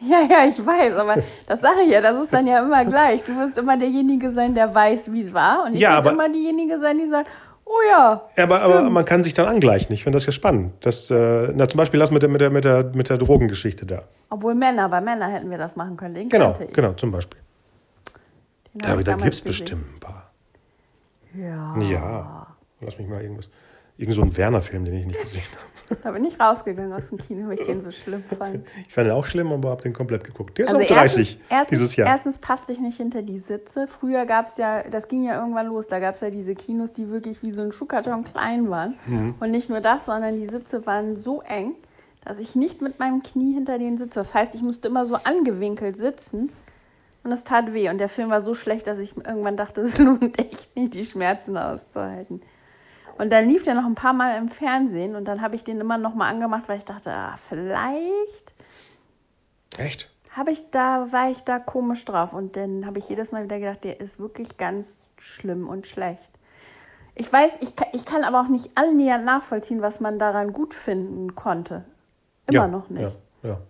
[0.04, 1.14] Ja, ja, ich weiß, aber
[1.46, 3.22] das sage ich ja, das ist dann ja immer gleich.
[3.22, 5.64] Du wirst immer derjenige sein, der weiß, wie es war.
[5.64, 7.30] Und ich Ja, werde immer diejenige sein, die sagt,
[7.64, 8.20] oh ja.
[8.36, 9.92] Aber, aber man kann sich dann angleichen.
[9.92, 10.74] Ich finde das ja spannend.
[10.80, 13.86] Das, äh, na, zum Beispiel das mit der, mit, der, mit, der, mit der Drogengeschichte
[13.86, 14.04] da.
[14.30, 16.14] Obwohl Männer, bei Männern hätten wir das machen können.
[16.14, 17.40] Den Genau, genau, zum Beispiel.
[18.74, 20.30] Den da damals gibt es bestimmt ein paar.
[21.34, 21.78] Ja.
[21.78, 22.46] Ja.
[22.80, 23.50] Lass mich mal irgendwas.
[23.96, 25.71] Irgend so ein Werner-Film, den ich nicht gesehen habe.
[26.02, 28.66] Da bin ich rausgegangen aus dem Kino, weil ich den so schlimm fand.
[28.86, 30.58] Ich fand den auch schlimm, aber habe den komplett geguckt.
[30.58, 32.08] Der ist Also auch 30 erstens, dieses Jahr.
[32.08, 33.86] erstens passte ich nicht hinter die Sitze.
[33.86, 36.92] Früher gab es ja, das ging ja irgendwann los, da gab es ja diese Kinos,
[36.92, 38.94] die wirklich wie so ein Schuhkarton klein waren.
[39.06, 39.34] Mhm.
[39.40, 41.74] Und nicht nur das, sondern die Sitze waren so eng,
[42.24, 44.20] dass ich nicht mit meinem Knie hinter denen sitze.
[44.20, 46.50] Das heißt, ich musste immer so angewinkelt sitzen
[47.24, 47.88] und es tat weh.
[47.88, 51.04] Und der Film war so schlecht, dass ich irgendwann dachte, es lohnt echt nicht, die
[51.04, 52.40] Schmerzen auszuhalten.
[53.18, 55.80] Und dann lief der noch ein paar Mal im Fernsehen und dann habe ich den
[55.80, 58.54] immer noch mal angemacht, weil ich dachte, ah, vielleicht
[59.78, 60.10] Echt?
[60.30, 63.58] habe ich da war ich da komisch drauf und dann habe ich jedes Mal wieder
[63.58, 66.30] gedacht, der ist wirklich ganz schlimm und schlecht.
[67.14, 70.72] Ich weiß, ich kann, ich kann aber auch nicht annähernd nachvollziehen, was man daran gut
[70.72, 71.84] finden konnte.
[72.46, 73.02] Immer ja, noch nicht.
[73.42, 73.60] Ja, ja.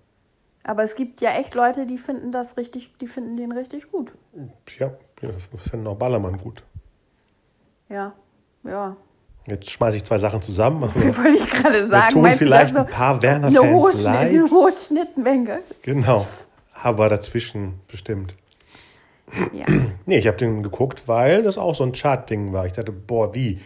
[0.62, 4.12] Aber es gibt ja echt Leute, die finden das richtig, die finden den richtig gut.
[4.78, 6.62] ja wir finden auch Ballermann gut.
[7.88, 8.12] Ja,
[8.64, 8.96] ja.
[9.46, 10.90] Jetzt schmeiße ich zwei Sachen zusammen.
[10.94, 12.12] Wie wollte ich gerade sagen?
[12.12, 14.30] tun Meinst du, vielleicht ein paar Werner-Fans eine, hohe, leid.
[14.30, 15.58] eine hohe Schnittmenge.
[15.82, 16.26] Genau.
[16.74, 18.34] Aber dazwischen bestimmt.
[19.52, 19.66] Ja.
[20.04, 22.66] Nee, ich habe den geguckt, weil das auch so ein Chart-Ding war.
[22.66, 23.60] Ich dachte, boah, wie?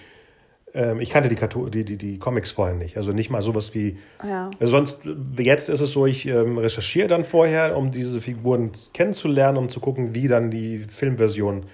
[0.75, 2.99] Ähm, ich kannte die, die, die, die Comics vorher nicht.
[2.99, 3.97] Also nicht mal sowas wie.
[4.23, 4.51] Ja.
[4.61, 5.01] Also sonst,
[5.39, 9.81] jetzt ist es so, ich ähm, recherchiere dann vorher, um diese Figuren kennenzulernen, um zu
[9.81, 11.67] gucken, wie dann die Filmversion äh,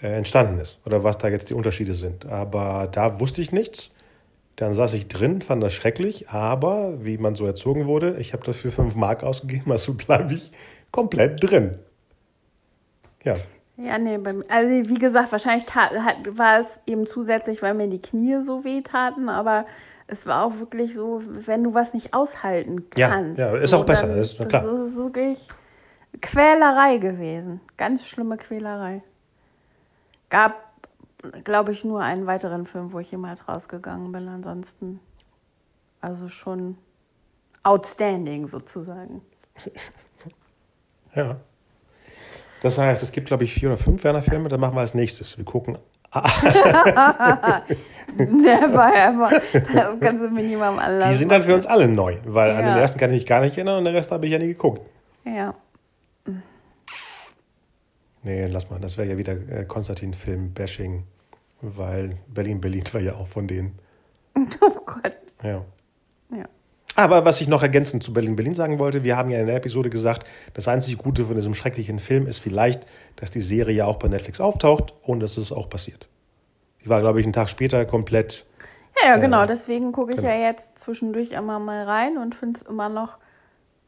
[0.00, 2.26] entstanden ist oder was da jetzt die Unterschiede sind.
[2.26, 3.90] Aber da wusste ich nichts.
[4.56, 8.42] Dann saß ich drin, fand das schrecklich, aber wie man so erzogen wurde, ich habe
[8.44, 10.52] dafür 5 Mark ausgegeben, also bleibe ich
[10.90, 11.78] komplett drin.
[13.24, 13.36] Ja,
[13.76, 17.74] Ja, nee, bei mir, also wie gesagt, wahrscheinlich tat, hat, war es eben zusätzlich, weil
[17.74, 19.64] mir die Knie so weh taten, aber
[20.06, 23.38] es war auch wirklich so, wenn du was nicht aushalten Ja, kannst.
[23.38, 24.82] ja, ist so, auch besser, dann- ist- na das klar.
[24.82, 25.48] ist wirklich
[26.20, 27.60] Quälerei gewesen.
[27.76, 29.02] Ganz schlimme Quälerei.
[30.30, 30.54] Gab,
[31.44, 34.28] glaube ich, nur einen weiteren Film, wo ich jemals rausgegangen bin.
[34.28, 35.00] Ansonsten,
[36.00, 36.78] also schon
[37.62, 39.20] outstanding sozusagen.
[41.14, 41.36] ja.
[42.62, 45.36] Das heißt, es gibt, glaube ich, vier oder fünf Werner-Filme, dann machen wir als nächstes.
[45.38, 45.78] Wir gucken.
[48.16, 49.30] Never ever.
[49.74, 51.12] Das kannst du mir niemandem anlassen.
[51.12, 52.80] Die sind dann für uns alle neu, weil an den Ja.
[52.80, 54.80] ersten kann ich mich gar nicht erinnern und den Rest habe ich ja nie geguckt.
[55.24, 55.54] Ja.
[58.22, 61.04] Nee, lass mal, das wäre ja wieder äh, Konstantin-Film-Bashing,
[61.62, 63.78] weil Berlin, Berlin war ja auch von denen.
[64.60, 65.16] Oh Gott.
[65.42, 65.64] Ja.
[66.30, 66.44] Ja.
[66.96, 69.56] Aber was ich noch ergänzend zu Berlin Berlin sagen wollte, wir haben ja in der
[69.56, 73.86] Episode gesagt, das einzig Gute von diesem schrecklichen Film ist vielleicht, dass die Serie ja
[73.86, 76.08] auch bei Netflix auftaucht und dass es auch passiert.
[76.84, 78.46] Die war, glaube ich, einen Tag später komplett.
[79.02, 79.46] Ja, ja, genau.
[79.46, 80.28] Deswegen gucke ich genau.
[80.28, 83.18] ja jetzt zwischendurch immer mal rein und finde es immer noch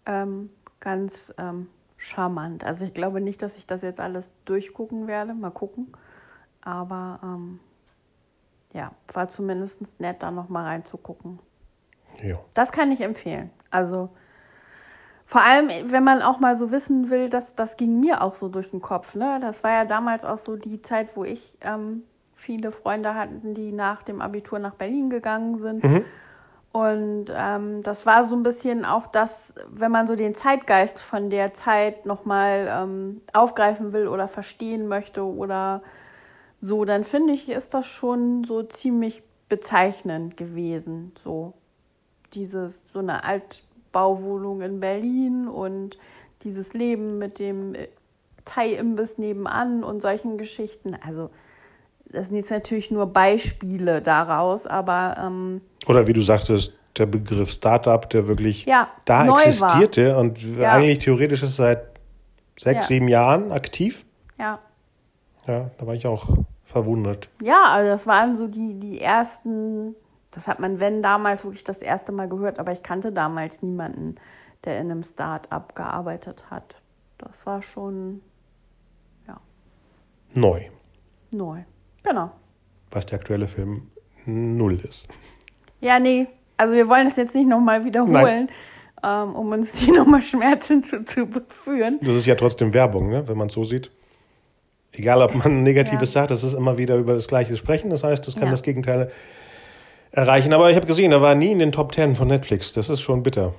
[0.07, 1.68] ähm, ganz ähm,
[2.03, 2.64] charmant.
[2.64, 5.34] Also ich glaube nicht, dass ich das jetzt alles durchgucken werde.
[5.34, 5.92] Mal gucken.
[6.61, 7.61] Aber ähm,
[8.72, 11.38] ja, war zumindest nett, da noch mal reinzugucken.
[12.20, 12.38] Ja.
[12.55, 13.50] Das kann ich empfehlen.
[13.70, 14.11] Also
[15.24, 18.48] vor allem, wenn man auch mal so wissen will, dass das ging mir auch so
[18.48, 19.14] durch den Kopf.
[19.14, 19.38] Ne?
[19.40, 22.03] Das war ja damals auch so die Zeit, wo ich ähm,
[22.34, 25.84] viele Freunde hatten, die nach dem Abitur nach Berlin gegangen sind.
[26.73, 31.29] Und ähm, das war so ein bisschen auch das, wenn man so den Zeitgeist von
[31.29, 35.83] der Zeit nochmal ähm, aufgreifen will oder verstehen möchte oder
[36.62, 41.12] so, dann finde ich, ist das schon so ziemlich bezeichnend gewesen.
[41.23, 41.53] So
[42.33, 45.99] dieses, so eine Altbauwohnung in Berlin und
[46.43, 47.75] dieses Leben mit dem
[48.47, 50.97] Thai-Imbiss nebenan und solchen Geschichten.
[51.05, 51.29] Also,
[52.13, 57.51] das sind jetzt natürlich nur Beispiele daraus, aber ähm, Oder wie du sagtest, der Begriff
[57.51, 59.47] Startup, der wirklich Ja, da neu war.
[59.47, 60.73] existierte und Ja.
[60.73, 61.83] eigentlich theoretisch ist seit
[62.59, 62.87] sechs, Ja.
[62.89, 64.05] sieben Jahren aktiv.
[64.39, 64.59] ja.
[65.49, 66.29] Ja, da war ich auch
[66.65, 67.29] verwundert.
[67.43, 69.97] Ja, also das waren so die, die ersten,
[70.31, 74.15] das hat man, wenn damals wirklich das erste Mal gehört, aber ich kannte damals niemanden,
[74.65, 76.77] der in einem Start-up gearbeitet hat.
[77.19, 78.21] Das war schon
[80.35, 80.63] Neu,
[81.31, 81.59] neu.
[82.03, 82.30] Genau.
[82.90, 83.90] was der aktuelle Film
[84.26, 85.05] null ist.
[85.80, 86.26] Ja, nee,
[86.57, 88.48] also wir wollen es jetzt nicht nochmal wiederholen,
[89.03, 91.98] ähm, um uns die nochmal Schmerzen zu, zu beführen.
[92.03, 93.26] Das ist ja trotzdem Werbung, ne?
[93.28, 93.90] wenn man es so sieht.
[94.92, 97.90] Egal, ob man Negatives sagt, das ist immer wieder über das Gleiche sprechen.
[97.90, 98.50] Das heißt, das kann Ja.
[98.50, 99.11] das Gegenteil
[100.11, 100.53] erreichen.
[100.53, 102.72] Aber ich habe gesehen, er war nie in den Top Ten von Netflix.
[102.74, 103.55] Das ist schon bitter.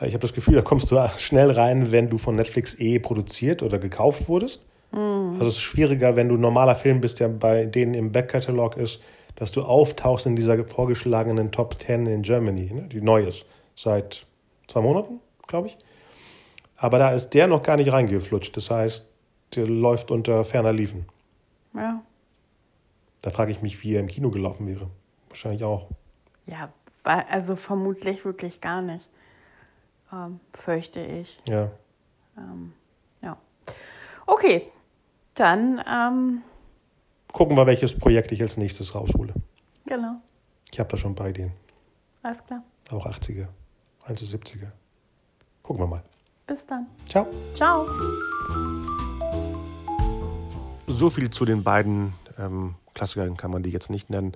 [0.00, 3.62] Ich habe das Gefühl, da kommst du schnell rein, wenn du von Netflix eh produziert
[3.62, 4.60] oder gekauft wurdest.
[4.94, 8.76] Also es ist schwieriger, wenn du ein normaler Film bist, der bei denen im Backkatalog
[8.76, 9.00] ist,
[9.36, 12.82] dass du auftauchst in dieser vorgeschlagenen Top Ten in Germany, ne?
[12.82, 13.46] die neu ist.
[13.74, 14.26] Seit
[14.68, 15.78] zwei Monaten, glaube ich.
[16.76, 18.56] Aber da ist der noch gar nicht reingeflutscht.
[18.56, 19.08] Das heißt,
[19.56, 21.06] der läuft unter ferner Liefen.
[21.74, 22.02] Ja.
[23.22, 24.88] Da frage ich mich, wie er im Kino gelaufen wäre.
[25.28, 25.88] Wahrscheinlich auch.
[26.46, 26.72] Ja,
[27.02, 29.08] also vermutlich wirklich gar nicht.
[30.12, 31.40] Ähm, fürchte ich.
[31.48, 31.70] Ja.
[33.22, 33.36] Ja.
[34.26, 34.70] Okay,
[35.34, 36.42] dann, ähm,
[37.32, 39.34] Gucken wir, welches Projekt ich als nächstes raushole.
[39.86, 40.20] genau,
[40.72, 41.52] Ich habe da schon ein paar Ideen.
[42.22, 42.62] alles klar.
[42.92, 43.48] Auch 80er,
[44.06, 44.70] 71er.
[45.62, 46.02] Gucken wir mal.
[46.46, 46.86] Bis dann.
[47.08, 47.26] Ciao.
[47.54, 47.86] Ciao.
[50.86, 54.32] So viel zu den beiden ähm, Klassikern kann man die jetzt nicht nennen,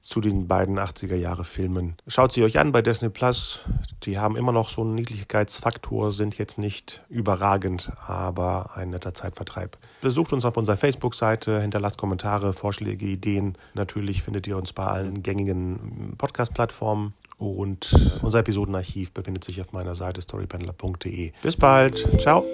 [0.00, 1.96] zu den beiden 80er Jahre Filmen.
[2.06, 3.60] Schaut sie euch an bei Disney Plus.
[4.04, 9.78] Die haben immer noch so einen Niedlichkeitsfaktor, sind jetzt nicht überragend, aber ein netter Zeitvertreib.
[10.00, 13.56] Besucht uns auf unserer Facebook-Seite, hinterlasst Kommentare, Vorschläge, Ideen.
[13.74, 17.14] Natürlich findet ihr uns bei allen gängigen Podcast-Plattformen.
[17.38, 21.32] Und unser Episodenarchiv befindet sich auf meiner Seite storypendler.de.
[21.42, 22.20] Bis bald.
[22.20, 22.44] Ciao.